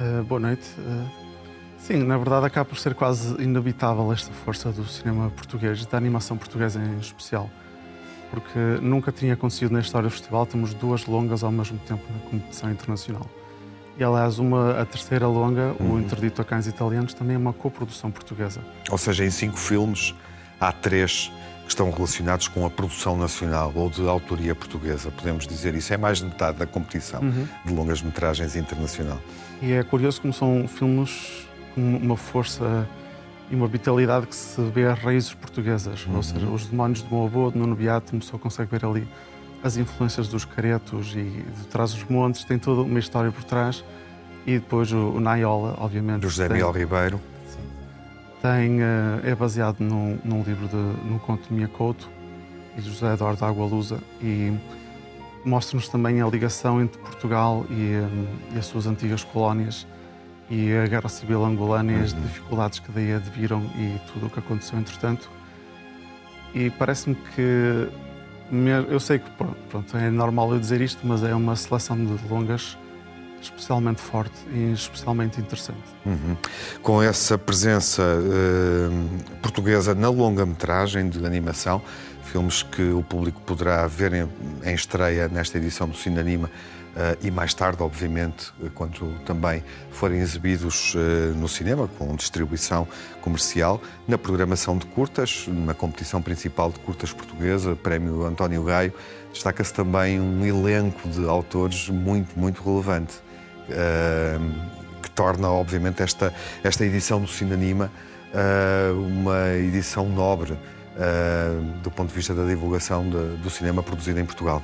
Uh, 0.00 0.22
boa 0.22 0.40
noite. 0.40 0.68
Uh, 0.78 1.21
sim, 1.82 2.02
na 2.02 2.16
verdade 2.16 2.46
acaba 2.46 2.64
por 2.64 2.78
ser 2.78 2.94
quase 2.94 3.40
inabitável 3.42 4.12
esta 4.12 4.32
força 4.32 4.70
do 4.70 4.84
cinema 4.86 5.30
português, 5.30 5.84
da 5.84 5.98
animação 5.98 6.36
portuguesa 6.36 6.80
em 6.80 6.98
especial, 6.98 7.50
porque 8.30 8.58
nunca 8.80 9.12
tinha 9.12 9.34
acontecido 9.34 9.72
na 9.72 9.80
história 9.80 10.08
do 10.08 10.12
festival, 10.12 10.46
temos 10.46 10.72
duas 10.74 11.06
longas 11.06 11.42
ao 11.42 11.52
mesmo 11.52 11.78
tempo 11.78 12.02
na 12.12 12.30
competição 12.30 12.70
internacional. 12.70 13.26
E, 13.98 14.02
aliás, 14.02 14.38
uma, 14.38 14.80
a 14.80 14.86
terceira 14.86 15.26
longa, 15.26 15.74
uhum. 15.78 15.96
o 15.96 16.00
Interdito 16.00 16.40
a 16.40 16.44
Cães 16.44 16.66
Italianos, 16.66 17.12
também 17.12 17.36
é 17.36 17.38
uma 17.38 17.52
coprodução 17.52 18.10
portuguesa. 18.10 18.60
Ou 18.90 18.96
seja, 18.96 19.24
em 19.24 19.30
cinco 19.30 19.58
filmes 19.58 20.14
há 20.58 20.72
três 20.72 21.30
que 21.64 21.68
estão 21.68 21.90
relacionados 21.90 22.48
com 22.48 22.64
a 22.64 22.70
produção 22.70 23.16
nacional 23.16 23.70
ou 23.74 23.90
de 23.90 24.06
autoria 24.08 24.54
portuguesa, 24.54 25.10
podemos 25.10 25.46
dizer 25.46 25.74
isso. 25.74 25.92
É 25.92 25.96
mais 25.96 26.18
de 26.18 26.24
metade 26.24 26.58
da 26.58 26.66
competição 26.66 27.20
uhum. 27.20 27.46
de 27.64 27.72
longas-metragens 27.72 28.56
internacional. 28.56 29.20
E 29.60 29.72
é 29.72 29.82
curioso 29.82 30.20
como 30.20 30.32
são 30.32 30.66
filmes 30.66 31.46
com 31.74 31.96
uma 31.96 32.16
força 32.16 32.88
e 33.50 33.54
uma 33.54 33.66
vitalidade 33.66 34.26
que 34.26 34.34
se 34.34 34.60
vê 34.70 34.86
as 34.86 34.98
raízes 34.98 35.34
portuguesas. 35.34 36.06
Uhum. 36.06 36.16
Ou 36.16 36.22
seja, 36.22 36.46
Os 36.46 36.66
Demónios 36.66 37.02
do 37.02 37.14
Meu 37.14 37.26
Avô, 37.26 37.50
de 37.50 37.58
Nuno 37.58 37.76
Beato, 37.76 38.18
só 38.24 38.38
consegue 38.38 38.70
ver 38.70 38.84
ali 38.84 39.06
as 39.62 39.76
influências 39.76 40.26
dos 40.26 40.44
caretos 40.44 41.14
e 41.14 41.22
de 41.22 41.66
trás 41.70 41.92
dos 41.92 42.04
montes, 42.04 42.44
tem 42.44 42.58
toda 42.58 42.82
uma 42.82 42.98
história 42.98 43.30
por 43.30 43.44
trás. 43.44 43.84
E 44.44 44.58
depois 44.58 44.90
o, 44.92 45.10
o 45.10 45.20
Naiola, 45.20 45.76
obviamente. 45.78 46.22
Do 46.22 46.28
José 46.28 46.48
tem, 46.48 46.56
Miguel 46.56 46.72
Ribeiro. 46.72 47.20
Tem, 48.40 48.82
eh, 48.82 49.30
é 49.30 49.34
baseado 49.36 49.78
num, 49.78 50.18
num 50.24 50.42
livro, 50.42 50.66
de, 50.66 50.74
num 50.74 51.18
conto 51.18 51.48
de 51.48 51.54
Mia 51.54 51.68
Couto 51.68 52.08
e 52.76 52.80
José 52.80 53.12
Eduardo 53.12 53.44
Água 53.44 53.66
Lusa. 53.66 54.00
E 54.20 54.52
mostra-nos 55.44 55.88
também 55.88 56.20
a 56.20 56.26
ligação 56.26 56.82
entre 56.82 56.98
Portugal 56.98 57.64
e, 57.70 57.92
eh, 57.92 58.08
e, 58.54 58.58
as 58.58 58.66
suas 58.66 58.86
antigas 58.86 59.22
colónias 59.22 59.86
e 60.52 60.76
a 60.76 60.86
Guerra 60.86 61.08
Civil 61.08 61.42
Angolana 61.42 61.92
e 61.92 62.02
as 62.02 62.12
uhum. 62.12 62.20
dificuldades 62.20 62.78
que 62.78 62.92
daí 62.92 63.14
adviram 63.14 63.62
e 63.74 63.98
tudo 64.12 64.26
o 64.26 64.30
que 64.30 64.38
aconteceu 64.38 64.78
entretanto. 64.78 65.30
E 66.54 66.68
parece-me 66.68 67.14
que 67.14 67.88
eu 68.90 69.00
sei 69.00 69.18
que 69.18 69.30
pronto, 69.30 69.96
é 69.96 70.10
normal 70.10 70.52
eu 70.52 70.60
dizer 70.60 70.82
isto, 70.82 71.00
mas 71.04 71.22
é 71.22 71.34
uma 71.34 71.56
seleção 71.56 71.96
de 71.96 72.28
longas 72.28 72.76
especialmente 73.40 74.00
forte 74.00 74.38
e 74.52 74.72
especialmente 74.72 75.40
interessante. 75.40 75.80
Uhum. 76.04 76.36
Com 76.82 77.02
essa 77.02 77.38
presença 77.38 78.02
uh, 78.02 79.38
portuguesa 79.40 79.94
na 79.94 80.10
longa-metragem 80.10 81.08
de 81.08 81.24
animação, 81.24 81.82
filmes 82.24 82.62
que 82.62 82.90
o 82.90 83.02
público 83.02 83.40
poderá 83.40 83.86
ver 83.86 84.12
em, 84.12 84.28
em 84.62 84.74
estreia 84.74 85.28
nesta 85.28 85.56
edição 85.56 85.88
do 85.88 85.96
Cine 85.96 86.20
Anima 86.20 86.50
Uh, 86.50 86.81
e 87.22 87.30
mais 87.30 87.54
tarde, 87.54 87.82
obviamente, 87.82 88.52
quando 88.74 89.18
também 89.24 89.64
forem 89.90 90.20
exibidos 90.20 90.94
uh, 90.94 90.98
no 91.36 91.48
cinema, 91.48 91.88
com 91.98 92.14
distribuição 92.14 92.86
comercial, 93.20 93.80
na 94.06 94.18
programação 94.18 94.76
de 94.76 94.84
curtas, 94.86 95.46
na 95.48 95.72
competição 95.72 96.20
principal 96.20 96.70
de 96.70 96.78
curtas 96.80 97.12
portuguesa, 97.12 97.74
Prémio 97.74 98.24
António 98.24 98.62
Gaio, 98.62 98.92
destaca-se 99.32 99.72
também 99.72 100.20
um 100.20 100.44
elenco 100.44 101.08
de 101.08 101.26
autores 101.26 101.88
muito, 101.88 102.38
muito 102.38 102.62
relevante, 102.62 103.14
que 105.02 105.10
torna, 105.12 105.50
obviamente, 105.50 106.02
esta, 106.02 106.32
esta 106.62 106.84
edição 106.84 107.20
do 107.20 107.28
Cinanima 107.28 107.90
uma 108.94 109.54
edição 109.54 110.08
nobre 110.08 110.58
do 111.82 111.90
ponto 111.90 112.08
de 112.08 112.14
vista 112.14 112.34
da 112.34 112.44
divulgação 112.44 113.08
do 113.08 113.48
cinema 113.48 113.82
produzido 113.82 114.20
em 114.20 114.26
Portugal. 114.26 114.62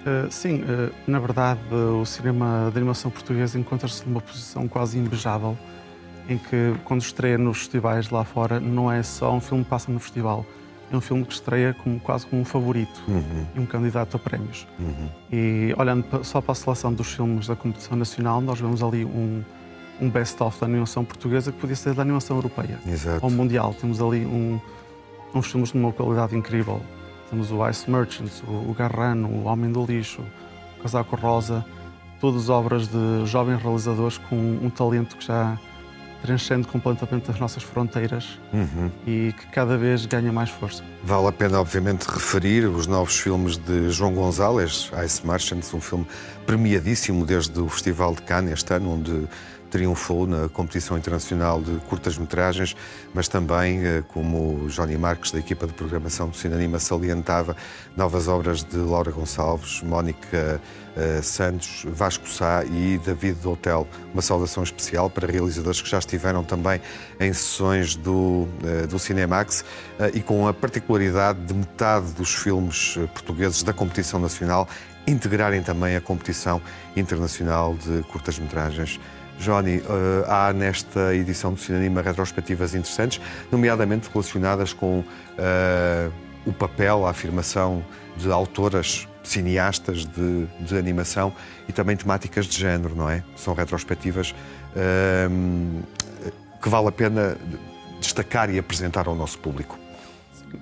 Uh, 0.00 0.30
sim, 0.30 0.62
uh, 0.62 0.92
na 1.06 1.18
verdade, 1.18 1.60
uh, 1.70 2.00
o 2.00 2.06
cinema 2.06 2.70
de 2.72 2.78
animação 2.78 3.10
portuguesa 3.10 3.58
encontra-se 3.58 4.06
numa 4.06 4.20
posição 4.20 4.66
quase 4.66 4.98
invejável, 4.98 5.56
em 6.28 6.38
que, 6.38 6.74
quando 6.84 7.02
estreia 7.02 7.36
nos 7.36 7.58
festivais 7.58 8.08
lá 8.08 8.24
fora, 8.24 8.58
não 8.58 8.90
é 8.90 9.02
só 9.02 9.32
um 9.34 9.40
filme 9.40 9.62
que 9.62 9.70
passa 9.70 9.92
no 9.92 9.98
festival, 10.00 10.46
é 10.90 10.96
um 10.96 11.00
filme 11.00 11.24
que 11.24 11.32
estreia 11.32 11.74
como, 11.74 12.00
quase 12.00 12.26
como 12.26 12.42
um 12.42 12.44
favorito 12.44 13.02
uhum. 13.06 13.46
e 13.54 13.60
um 13.60 13.66
candidato 13.66 14.16
a 14.16 14.20
prémios. 14.20 14.66
Uhum. 14.78 15.08
E 15.30 15.74
olhando 15.78 16.24
só 16.24 16.40
para 16.40 16.52
a 16.52 16.54
seleção 16.54 16.92
dos 16.92 17.12
filmes 17.12 17.46
da 17.46 17.54
competição 17.54 17.96
nacional, 17.96 18.40
nós 18.40 18.58
vemos 18.58 18.82
ali 18.82 19.04
um, 19.04 19.42
um 20.00 20.08
best-of 20.08 20.58
da 20.58 20.66
animação 20.66 21.04
portuguesa 21.04 21.52
que 21.52 21.58
podia 21.58 21.76
ser 21.76 21.94
da 21.94 22.02
animação 22.02 22.36
europeia 22.36 22.78
Exato. 22.86 23.24
ou 23.24 23.30
mundial. 23.30 23.74
Temos 23.74 24.00
ali 24.00 24.24
um, 24.24 24.58
uns 25.34 25.46
filmes 25.46 25.70
de 25.70 25.78
uma 25.78 25.92
qualidade 25.92 26.36
incrível. 26.36 26.80
Temos 27.30 27.50
o 27.52 27.68
Ice 27.68 27.88
Merchants, 27.88 28.42
o 28.46 28.74
Garrano, 28.76 29.28
o 29.28 29.44
Homem 29.44 29.70
do 29.70 29.84
Lixo, 29.86 30.20
o 30.78 30.82
Casaco 30.82 31.14
Rosa, 31.16 31.64
todas 32.20 32.48
obras 32.48 32.88
de 32.88 33.24
jovens 33.24 33.62
realizadores 33.62 34.18
com 34.18 34.36
um 34.36 34.68
talento 34.68 35.16
que 35.16 35.24
já 35.24 35.58
transcende 36.22 36.66
completamente 36.66 37.30
as 37.30 37.40
nossas 37.40 37.62
fronteiras 37.62 38.38
uhum. 38.52 38.90
e 39.06 39.32
que 39.32 39.46
cada 39.46 39.76
vez 39.76 40.04
ganha 40.06 40.32
mais 40.32 40.50
força. 40.50 40.82
Vale 41.02 41.28
a 41.28 41.32
pena, 41.32 41.60
obviamente, 41.60 42.04
referir 42.04 42.66
os 42.66 42.86
novos 42.86 43.18
filmes 43.18 43.56
de 43.56 43.90
João 43.90 44.12
Gonzalez, 44.12 44.90
Ice 45.04 45.26
Merchants, 45.26 45.72
um 45.72 45.80
filme 45.80 46.06
premiadíssimo 46.44 47.24
desde 47.24 47.58
o 47.58 47.68
Festival 47.68 48.14
de 48.14 48.22
Cannes 48.22 48.52
este 48.52 48.74
ano, 48.74 48.94
onde 48.94 49.28
triunfou 49.70 50.26
na 50.26 50.48
competição 50.48 50.98
internacional 50.98 51.62
de 51.62 51.72
curtas-metragens, 51.88 52.76
mas 53.14 53.28
também, 53.28 53.84
eh, 53.84 54.02
como 54.08 54.68
Johnny 54.68 54.98
Marques, 54.98 55.30
da 55.30 55.38
equipa 55.38 55.66
de 55.66 55.72
programação 55.72 56.28
do 56.28 56.36
Cinema, 56.36 56.78
salientava 56.78 57.56
novas 57.96 58.28
obras 58.28 58.62
de 58.64 58.76
Laura 58.76 59.10
Gonçalves, 59.10 59.82
Mónica 59.82 60.60
uh, 60.96 61.22
Santos, 61.22 61.84
Vasco 61.88 62.28
Sá 62.28 62.64
e 62.64 62.98
David 62.98 63.46
Hotel. 63.46 63.86
Uma 64.12 64.22
saudação 64.22 64.62
especial 64.62 65.08
para 65.08 65.30
realizadores 65.30 65.80
que 65.80 65.88
já 65.88 65.98
estiveram 65.98 66.42
também 66.42 66.80
em 67.18 67.32
sessões 67.32 67.94
do, 67.94 68.48
uh, 68.64 68.86
do 68.88 68.98
Cinemax 68.98 69.64
e 70.14 70.20
com 70.20 70.48
a 70.48 70.54
particularidade 70.54 71.40
de 71.40 71.54
metade 71.54 72.12
dos 72.12 72.34
filmes 72.34 72.98
portugueses 73.14 73.62
da 73.62 73.72
competição 73.72 74.18
nacional 74.18 74.66
integrarem 75.06 75.62
também 75.62 75.96
a 75.96 76.00
competição 76.00 76.60
internacional 76.96 77.74
de 77.74 78.02
curtas-metragens. 78.04 79.00
Johnny, 79.40 79.78
uh, 79.78 79.82
há 80.28 80.52
nesta 80.52 81.14
edição 81.14 81.54
do 81.54 81.58
Cinema 81.58 82.02
retrospectivas 82.02 82.74
interessantes, 82.74 83.20
nomeadamente 83.50 84.10
relacionadas 84.12 84.74
com 84.74 85.00
uh, 85.00 86.12
o 86.44 86.52
papel, 86.52 87.06
a 87.06 87.10
afirmação 87.10 87.82
de 88.16 88.30
autoras 88.30 89.08
cineastas 89.22 90.04
de, 90.04 90.46
de, 90.60 90.76
animação 90.76 91.32
e 91.68 91.72
também 91.72 91.96
temáticas 91.96 92.46
de 92.46 92.58
género, 92.58 92.94
não 92.94 93.08
é? 93.08 93.22
São 93.34 93.54
retrospectivas 93.54 94.34
uh, 94.76 95.82
que 96.62 96.68
vale 96.68 96.88
a 96.88 96.92
pena 96.92 97.36
destacar 97.98 98.50
e 98.50 98.58
apresentar 98.58 99.08
ao 99.08 99.14
nosso 99.14 99.38
público. 99.38 99.78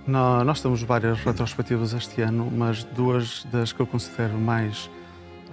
nós 0.07 0.61
temos 0.61 0.83
várias 0.83 1.19
retrospectivas 1.21 1.93
este 1.93 2.23
ano, 2.23 2.49
mas 2.51 2.85
duas 2.85 3.45
das 3.51 3.73
que 3.73 3.81
eu 3.81 3.87
considero 3.87 4.35
mais 4.35 4.89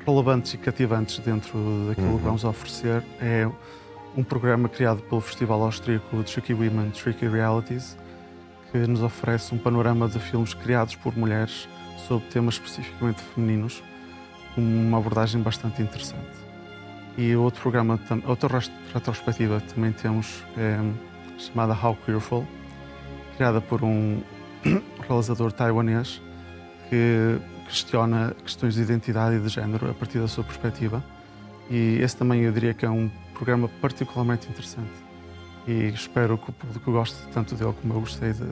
relevantes 0.06 0.54
e 0.54 0.58
cativantes 0.58 1.20
dentro 1.20 1.58
daquilo 1.88 2.12
uhum. 2.12 2.18
que 2.18 2.24
vamos 2.24 2.44
oferecer 2.44 3.04
é 3.20 3.50
um 4.16 4.24
programa 4.24 4.70
criado 4.70 5.02
pelo 5.02 5.20
Festival 5.20 5.64
Austríaco 5.64 6.24
Tricky 6.24 6.54
Women, 6.54 6.92
Tricky 6.92 7.28
Realities, 7.28 7.98
que 8.72 8.78
nos 8.78 9.02
oferece 9.02 9.54
um 9.54 9.58
panorama 9.58 10.08
de 10.08 10.20
filmes 10.20 10.54
criados 10.54 10.96
por 10.96 11.18
mulheres 11.18 11.68
sobre 12.08 12.28
temas 12.30 12.56
especificamente 12.56 13.22
femininos, 13.34 13.84
com 14.54 14.62
uma 14.62 15.00
abordagem 15.00 15.42
bastante 15.42 15.82
interessante. 15.82 16.46
E 17.18 17.36
outro 17.36 17.62
programa, 17.62 18.00
outra 18.26 18.60
retrospectiva 18.94 19.62
também 19.74 19.92
temos, 19.92 20.44
é, 20.58 20.78
chamada 21.38 21.74
How 21.74 21.98
Queerful, 22.06 22.46
criada 23.36 23.60
por 23.60 23.84
um 23.84 24.22
realizador 25.08 25.52
taiwanês 25.52 26.22
que 26.90 27.40
questiona 27.66 28.36
questões 28.44 28.76
de 28.76 28.82
identidade 28.82 29.36
e 29.36 29.40
de 29.40 29.50
género 29.50 29.90
a 29.90 29.94
partir 29.94 30.20
da 30.20 30.28
sua 30.28 30.44
perspectiva. 30.44 31.04
E 31.70 31.98
esse 32.02 32.16
também 32.16 32.42
eu 32.42 32.52
diria 32.52 32.74
que 32.74 32.86
é 32.86 32.90
um 32.90 33.10
programa 33.34 33.70
particularmente 33.82 34.48
interessante. 34.48 34.92
E 35.68 35.90
espero 35.90 36.38
que 36.38 36.50
o 36.50 36.54
público 36.54 36.92
goste 36.92 37.18
tanto 37.34 37.56
dele 37.56 37.74
como 37.82 37.94
eu 37.96 38.00
gostei 38.02 38.34
de 38.34 38.48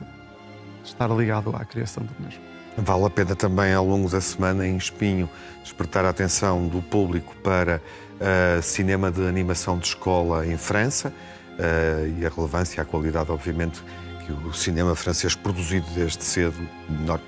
estar 0.84 1.08
ligado 1.08 1.54
à 1.54 1.64
criação 1.64 2.04
do 2.04 2.22
mesmo. 2.22 2.42
Vale 2.76 3.04
a 3.04 3.10
pena 3.10 3.36
também, 3.36 3.72
ao 3.72 3.86
longo 3.86 4.10
da 4.10 4.20
semana, 4.20 4.66
em 4.66 4.76
Espinho, 4.76 5.30
despertar 5.62 6.04
a 6.04 6.08
atenção 6.08 6.66
do 6.66 6.82
público 6.82 7.34
para 7.36 7.80
uh, 7.80 8.60
cinema 8.62 9.12
de 9.12 9.24
animação 9.26 9.78
de 9.78 9.86
escola 9.86 10.44
em 10.44 10.56
França 10.56 11.08
uh, 11.10 12.20
e 12.20 12.26
a 12.26 12.28
relevância, 12.28 12.82
a 12.82 12.84
qualidade, 12.84 13.30
obviamente, 13.30 13.80
que 14.26 14.32
o 14.32 14.52
cinema 14.52 14.94
francês 14.96 15.36
produzido 15.36 15.86
desde 15.94 16.24
cedo 16.24 16.56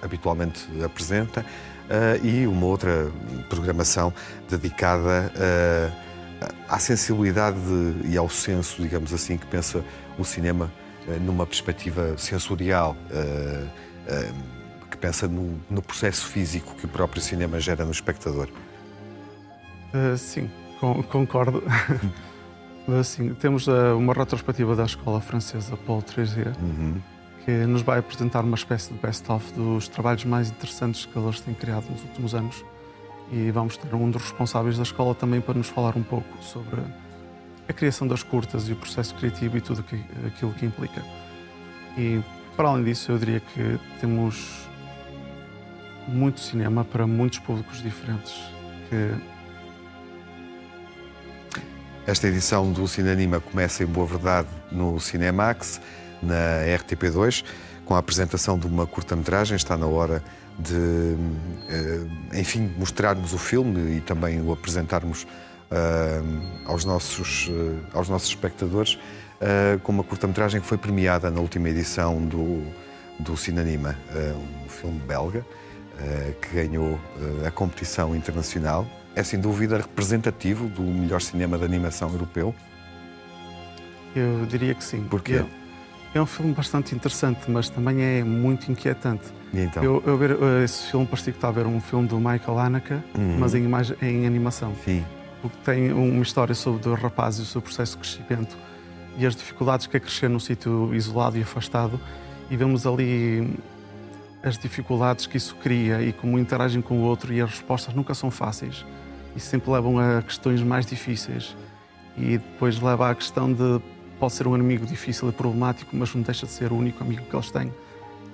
habitualmente 0.03 0.67
apresenta. 0.85 1.47
Uh, 1.87 2.27
e 2.27 2.47
uma 2.49 2.67
outra 2.67 3.11
programação 3.49 4.13
dedicada 4.51 5.33
uh, 5.37 6.49
à 6.69 6.79
sensibilidade 6.81 7.57
de, 7.61 8.11
e 8.13 8.17
ao 8.17 8.29
senso, 8.29 8.83
digamos 8.83 9.13
assim, 9.13 9.39
que 9.39 9.47
pensa 9.47 9.85
o 10.19 10.25
cinema 10.25 10.71
numa 11.21 11.47
perspectiva 11.47 12.19
sensorial, 12.19 12.97
que 14.91 14.97
pensa 14.97 15.29
no, 15.29 15.57
no, 15.71 15.81
processo 15.81 16.27
físico 16.27 16.75
que 16.75 16.85
o 16.85 16.89
próprio 16.89 17.23
cinema 17.23 17.61
gera 17.61 17.85
no 17.85 17.93
espectador. 17.93 18.49
sim, 20.17 20.51
concordo. 21.09 21.63
Assim, 22.99 23.35
temos 23.35 23.69
uma 23.69 24.13
retrospectiva 24.13 24.75
da 24.75 24.85
Escola 24.85 25.21
Francesa 25.21 25.77
Paul 25.77 26.03
Tresier, 26.03 26.53
uhum. 26.61 27.01
Que 27.47 27.53
nos 27.65 27.83
vai 27.83 28.01
apresentar 28.01 28.43
uma 28.43 28.57
espécie 28.57 28.93
de 28.93 28.99
best-of 28.99 29.53
dos 29.53 29.87
trabalhos 29.87 30.25
mais 30.25 30.51
interessantes 30.51 31.07
que 31.07 31.17
eles 31.17 31.41
têm 31.41 31.55
criado 31.55 31.89
nos 31.89 32.03
últimos 32.03 32.35
anos. 32.35 32.65
E 33.31 33.53
vamos 33.53 33.77
ter 33.77 33.95
um 33.95 34.11
dos 34.11 34.23
responsáveis 34.23 34.77
da 34.77 34.83
escola 34.83 35.15
também 35.15 35.41
para 35.41 35.55
nos 35.55 35.69
falar 35.69 35.97
um 35.97 36.03
pouco 36.03 36.43
sobre 36.43 36.81
a 37.69 37.73
criação 37.73 38.09
das 38.09 38.25
curtas 38.25 38.69
e 38.69 38.73
o 38.73 38.77
processo 38.77 39.15
criativo 39.15 39.57
e 39.57 39.61
tudo 39.61 39.85
aquilo 40.27 40.53
que 40.55 40.67
implica. 40.67 41.05
E, 41.97 42.21
para 42.57 42.69
além 42.69 42.83
disso, 42.83 43.13
eu 43.13 43.19
diria 43.19 43.39
que 43.39 43.79
temos 44.01 44.69
muito 46.09 46.41
cinema 46.41 46.85
para 46.85 47.07
muitos 47.07 47.39
públicos 47.39 47.81
diferentes 47.81 48.35
que 48.91 49.15
esta 52.09 52.27
edição 52.27 52.73
do 52.73 52.87
Cinanima 52.89 53.41
começa, 53.41 53.85
em 53.85 53.87
boa 53.87 54.07
verdade, 54.07 54.49
no 54.71 54.99
Cinemax, 54.99 55.81
na 56.23 56.65
RTP2, 56.79 57.45
com 57.85 57.95
a 57.95 57.99
apresentação 57.99 58.59
de 58.59 58.67
uma 58.67 58.87
curta-metragem. 58.87 59.57
Está 59.57 59.77
na 59.77 59.87
hora 59.87 60.23
de, 60.59 61.17
eh, 61.69 62.39
enfim, 62.41 62.73
mostrarmos 62.79 63.33
o 63.33 63.39
filme 63.39 63.97
e 63.97 64.01
também 64.01 64.41
o 64.41 64.53
apresentarmos 64.53 65.25
uh, 65.25 66.67
aos, 66.67 66.85
nossos, 66.85 67.49
uh, 67.49 67.79
aos 67.93 68.09
nossos 68.09 68.29
espectadores, 68.29 68.99
com 69.83 69.93
uma 69.93 70.03
curta-metragem 70.03 70.63
que 70.63 70.67
foi 70.67 70.79
premiada 70.79 71.31
na 71.31 71.41
última 71.41 71.69
edição 71.69 72.25
do, 72.25 72.63
do 73.21 73.37
Cinanima, 73.37 73.95
um 74.65 74.67
filme 74.67 74.99
belga, 75.01 75.45
que 76.41 76.55
ganhou 76.55 76.99
a 77.47 77.51
competição 77.51 78.17
internacional 78.17 78.87
é 79.17 79.23
sem 79.23 79.41
dúvida 79.41 79.79
representativo 79.79 80.69
do 80.69 80.83
melhor 80.83 81.23
cinema 81.23 81.57
de 81.57 81.65
animação 81.65 82.13
europeu? 82.13 82.55
Eu 84.15 84.45
diria 84.45 84.75
que 84.75 84.85
sim. 84.85 85.05
Porquê? 85.05 85.43
É 86.17 86.23
um 86.23 86.25
filme 86.25 86.55
bastante 86.55 86.95
interessante, 86.95 87.51
mas 87.51 87.69
também 87.69 88.03
é 88.03 88.25
muito 88.25 88.73
inquietante. 88.73 89.25
E 89.53 89.61
então? 89.61 89.85
Eu, 89.85 90.03
eu 90.07 90.17
ver 90.17 90.31
eh, 90.31 90.65
esse 90.65 90.91
filme, 90.91 91.05
parecia 91.05 91.31
que 91.31 91.37
estava 91.37 91.61
a 91.61 91.63
ver 91.63 91.69
um 91.69 91.79
filme 91.79 92.09
do 92.09 92.17
Michael 92.17 92.59
Haneke, 92.59 92.95
uhum. 92.95 93.37
mas 93.39 93.55
em, 93.55 93.63
imagem, 93.65 93.97
em 94.01 94.27
animação. 94.27 94.75
Sim. 94.83 95.05
Porque 95.43 95.59
tem 95.63 95.93
uma 95.93 96.23
história 96.23 96.55
sobre 96.55 96.81
dois 96.81 96.99
rapazes 96.99 97.41
e 97.41 97.43
o 97.43 97.45
seu 97.45 97.61
processo 97.61 97.93
de 97.93 97.99
crescimento 97.99 98.57
e 99.19 99.27
as 99.27 99.37
dificuldades 99.37 99.87
que 99.87 99.95
é 99.97 100.01
crescer 100.01 100.31
num 100.31 100.41
sítio 100.41 100.95
isolado 100.95 101.37
e 101.37 101.43
afastado. 101.43 102.01
E 102.51 102.57
vemos 102.57 102.87
ali 102.87 103.55
as 104.43 104.57
dificuldades 104.57 105.27
que 105.27 105.37
isso 105.37 105.55
cria 105.57 106.01
e 106.01 106.15
como 106.15 106.39
interagem 106.39 106.81
com 106.81 106.99
o 106.99 107.03
outro 107.03 107.31
e 107.31 107.43
as 107.43 107.51
respostas 107.51 107.95
nunca 107.95 108.15
são 108.15 108.31
fáceis 108.31 108.87
e 109.35 109.41
sempre 109.41 109.71
levam 109.71 109.99
a 109.99 110.23
questões 110.23 110.63
mais 110.63 110.87
difíceis. 110.87 111.55
E 112.17 112.39
depois 112.39 112.81
leva 112.81 113.11
à 113.11 113.15
questão 113.15 113.53
de 113.53 113.83
pode 114.19 114.33
ser 114.33 114.47
um 114.47 114.55
inimigo 114.55 114.87
difícil 114.87 115.29
e 115.29 115.33
problemático, 115.33 115.95
mas 115.95 116.15
não 116.15 116.23
deixa 116.23 116.47
de 116.47 116.53
ser 116.53 116.73
o 116.73 116.77
único 116.77 117.03
amigo 117.03 117.25
que 117.25 117.35
eles 117.35 117.51
têm. 117.51 117.73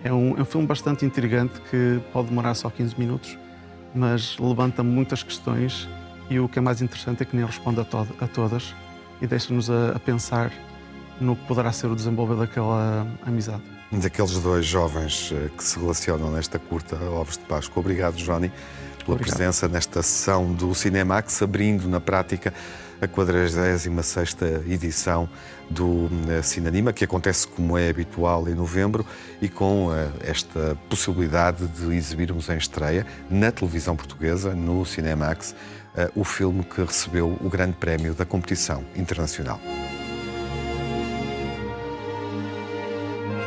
É 0.05 0.12
um, 0.12 0.37
é 0.37 0.42
um 0.42 0.45
filme 0.45 0.66
bastante 0.66 1.05
intrigante 1.05 1.61
que 1.71 2.01
pode 2.12 2.29
demorar 2.29 2.55
só 2.55 2.68
15 2.68 2.99
minutos, 2.99 3.38
mas 3.95 4.37
levanta 4.38 4.83
muitas 4.83 5.23
questões 5.23 5.88
e 6.29 6.40
o 6.40 6.49
que 6.49 6.59
é 6.59 6.62
mais 6.62 6.83
interessante 6.83 7.23
é 7.23 7.27
que 7.27 7.37
nem 7.37 7.45
responde 7.45 7.81
a, 7.81 7.85
to 7.85 8.07
a 8.21 8.27
todas 8.27 8.75
e 9.21 9.27
deixa-nos 9.27 9.71
a, 9.71 9.90
a 9.90 9.99
pensar 9.99 10.53
no 11.21 11.37
que 11.37 11.47
poderá 11.47 11.71
ser 11.73 11.87
o 11.87 11.95
desenvolver 11.95 12.37
daquela 12.37 13.07
amizade. 13.25 13.62
Daqueles 13.92 14.38
dois 14.38 14.64
jovens 14.64 15.31
eh, 15.33 15.51
que 15.57 15.62
se 15.62 15.79
relacionam 15.79 16.31
nesta 16.31 16.59
curta 16.59 16.97
Ovos 16.97 17.37
de 17.37 17.45
Páscoa. 17.45 17.81
Obrigado, 17.81 18.16
Johnny 18.16 18.51
pela 19.05 19.16
Obrigado. 19.16 19.37
presença 19.37 19.68
nesta 19.68 20.03
sessão 20.03 20.53
do 20.53 20.75
Cinemax, 20.75 21.42
abrindo 21.42 21.88
na 21.88 22.01
prática 22.01 22.53
a 23.03 23.09
46 23.09 23.88
edição 24.69 25.29
do 25.69 26.09
eh, 26.29 26.41
Cinanima, 26.41 26.93
que 26.93 27.05
acontece 27.05 27.49
como 27.49 27.77
é 27.77 27.88
habitual 27.91 28.49
em 28.49 28.55
novembro 28.55 29.05
e 29.41 29.49
com 29.49 29.88
uh, 29.88 29.93
esta 30.21 30.79
possibilidade 30.88 31.67
de 31.67 31.93
exibirmos 31.97 32.49
em 32.49 32.57
estreia 32.57 33.05
na 33.29 33.51
televisão 33.51 33.97
portuguesa, 33.97 34.55
no 34.55 34.87
Cinemax, 34.87 35.51
uh, 35.51 36.12
o 36.15 36.23
filme 36.23 36.62
que 36.62 36.81
recebeu 36.81 37.37
o 37.41 37.51
grande 37.51 37.73
prémio 37.73 38.15
da 38.15 38.25
competição 38.25 38.85
internacional. 38.95 39.59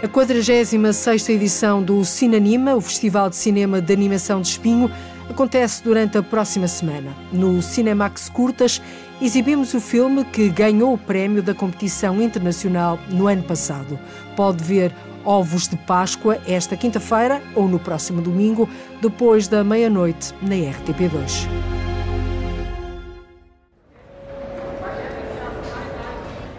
A 0.04 0.08
46 0.08 1.30
edição 1.30 1.82
do 1.82 2.04
Cinanima, 2.04 2.76
o 2.76 2.82
Festival 2.82 3.30
de 3.30 3.38
Cinema 3.38 3.82
de 3.82 3.94
Animação 3.94 4.42
de 4.42 4.50
Espinho, 4.50 4.92
acontece 5.30 5.84
durante 5.84 6.18
a 6.18 6.24
próxima 6.24 6.68
semana. 6.68 7.16
No 7.32 7.62
Cinemax 7.62 8.30
Curtas, 8.30 8.82
exibimos 9.22 9.74
o 9.74 9.80
filme 9.80 10.24
que 10.26 10.50
ganhou 10.50 10.94
o 10.94 10.98
prémio 10.98 11.42
da 11.42 11.54
competição 11.54 12.22
internacional 12.22 13.00
no 13.10 13.28
ano 13.28 13.44
passado. 13.44 14.00
Pode 14.36 14.64
ver 14.64 14.94
Ovos 15.24 15.68
de 15.68 15.76
Páscoa 15.76 16.38
esta 16.48 16.78
quinta-feira 16.78 17.42
ou 17.56 17.68
no 17.68 17.80
próximo 17.80 18.22
domingo, 18.22 18.70
depois 19.02 19.48
da 19.48 19.64
meia-noite, 19.64 20.34
na 20.42 20.56
RTP2. 20.56 21.48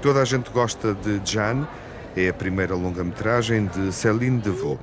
Toda 0.03 0.23
a 0.23 0.25
gente 0.25 0.51
gosta 0.51 0.95
de 0.95 1.21
Jeanne, 1.25 1.67
é 2.17 2.29
a 2.29 2.35
primeira 2.35 2.75
longa-metragem 2.75 3.67
de 3.67 3.93
Céline 3.93 4.39
Devaux. 4.39 4.79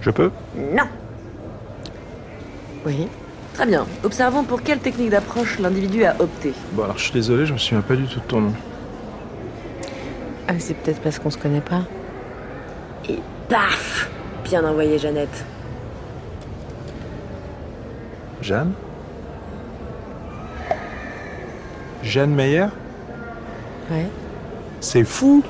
Je 0.00 0.10
peux 0.10 0.32
Non. 0.54 1.01
Oui. 2.86 3.08
Très 3.54 3.66
bien. 3.66 3.86
Observons 4.02 4.44
pour 4.44 4.62
quelle 4.62 4.78
technique 4.78 5.10
d'approche 5.10 5.58
l'individu 5.58 6.04
a 6.04 6.16
opté. 6.18 6.52
Bon, 6.72 6.84
alors 6.84 6.96
je 6.98 7.04
suis 7.04 7.12
désolé, 7.12 7.44
je 7.46 7.52
me 7.52 7.58
souviens 7.58 7.82
pas 7.82 7.96
du 7.96 8.06
tout 8.06 8.20
de 8.20 8.24
ton 8.24 8.40
nom. 8.40 8.52
Ah, 10.48 10.54
c'est 10.58 10.74
peut-être 10.74 11.00
parce 11.00 11.18
qu'on 11.18 11.30
se 11.30 11.38
connaît 11.38 11.60
pas. 11.60 11.82
Et 13.08 13.18
paf 13.48 14.10
Bien 14.44 14.64
envoyé, 14.64 14.98
Jeannette. 14.98 15.44
Jeanne? 18.40 18.72
Jeanne 22.02 22.34
Meyer? 22.34 22.66
Ouais. 23.90 24.06
C'est 24.80 25.04
fou 25.04 25.44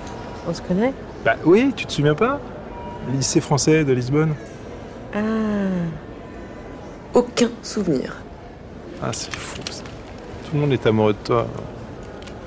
On 0.47 0.53
se 0.53 0.61
connaît? 0.61 0.92
Bah 1.25 1.37
oui, 1.45 1.73
tu 1.75 1.87
te 1.87 1.92
souviens 1.92 2.14
pas? 2.14 2.38
Lycée 3.12 3.40
français 3.40 3.85
de 3.85 3.92
Lisbonne. 3.92 4.35
Ah. 5.14 5.18
Aucun 7.14 7.51
souvenir. 7.62 8.16
Ah, 9.03 9.11
c'est 9.12 9.35
fou 9.35 9.61
ça. 9.70 9.83
Tout 10.44 10.55
le 10.55 10.61
monde 10.61 10.72
est 10.72 10.87
amoureux 10.87 11.12
de 11.12 11.18
toi 11.18 11.46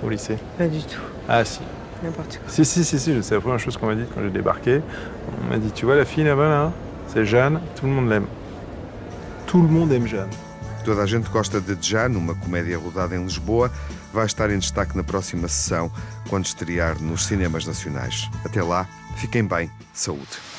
au 0.04 0.10
lycée. 0.10 0.38
Pas 0.58 0.67
du 0.67 0.82
tout. 0.82 1.01
Ah 1.28 1.45
si. 1.45 1.60
N'importe 2.04 2.38
quoi. 2.38 2.47
Si, 2.47 2.65
si, 2.65 2.84
si, 2.84 2.99
si, 2.99 3.23
c'est 3.23 3.36
la 3.36 3.41
première 3.41 3.60
chose 3.60 3.78
qu'on 3.78 3.88
m'a 3.88 3.95
dit 3.95 4.06
quand 4.13 4.21
j'ai 4.21 4.30
débarqué. 4.30 4.82
On 5.41 5.49
m'a 5.49 5.58
dit, 5.58 5.71
tu 5.71 5.86
vois 5.86 5.95
la 5.95 6.06
fille 6.06 6.23
là-bas, 6.23 6.49
là, 6.49 6.71
c'est 7.08 7.25
Jeanne, 7.25 7.60
tout 7.75 7.86
le 7.86 7.91
monde 7.91 8.10
l'aime. 8.10 8.28
Tout 9.47 9.62
le 9.62 9.67
monde 9.67 9.91
aime 9.91 10.08
Jeanne. 10.08 10.30
Toda 10.84 11.01
a 11.01 11.06
gente 11.08 11.30
gosta 11.32 11.60
de 11.60 11.75
Jeanne, 11.82 12.15
uma 12.15 12.36
comédia 12.36 12.78
rodada 12.78 13.15
em 13.15 13.23
Lisboa, 13.23 13.71
vai 14.13 14.25
estar 14.25 14.51
em 14.51 14.60
destaque 14.60 14.95
na 14.95 15.04
próxima 15.04 15.47
sessão, 15.47 15.91
quando 16.30 16.45
estrear 16.45 17.01
nos 17.01 17.25
cinemas 17.25 17.65
nacionais. 17.65 18.30
Até 18.45 18.62
lá, 18.62 18.88
fiquem 19.15 19.43
bem, 19.43 19.71
saúde. 19.93 20.55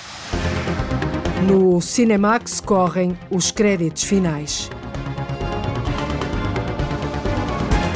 No 1.44 1.80
Cinemax 1.80 2.60
correm 2.60 3.16
os 3.30 3.50
créditos 3.50 4.04
finais. 4.04 4.70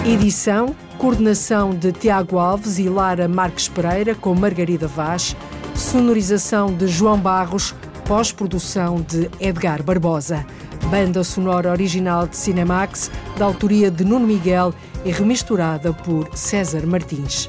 Edição, 0.07 0.75
coordenação 0.99 1.71
de 1.71 1.93
Tiago 1.93 2.39
Alves 2.39 2.79
e 2.79 2.89
Lara 2.89 3.29
Marques 3.29 3.69
Pereira 3.69 4.15
com 4.15 4.35
Margarida 4.35 4.87
Vaz, 4.87 5.37
sonorização 5.75 6.75
de 6.75 6.87
João 6.87 7.19
Barros, 7.19 7.75
pós-produção 8.07 9.01
de 9.01 9.31
Edgar 9.41 9.83
Barbosa 9.83 10.45
banda 10.91 11.23
sonora 11.23 11.71
original 11.71 12.27
de 12.27 12.37
Cinemax, 12.37 13.11
da 13.39 13.45
autoria 13.45 13.91
de 13.91 14.05
Nuno 14.05 14.27
Miguel 14.27 14.75
e 15.05 15.11
remisturada 15.11 15.93
por 15.93 16.29
César 16.37 16.85
Martins. 16.87 17.49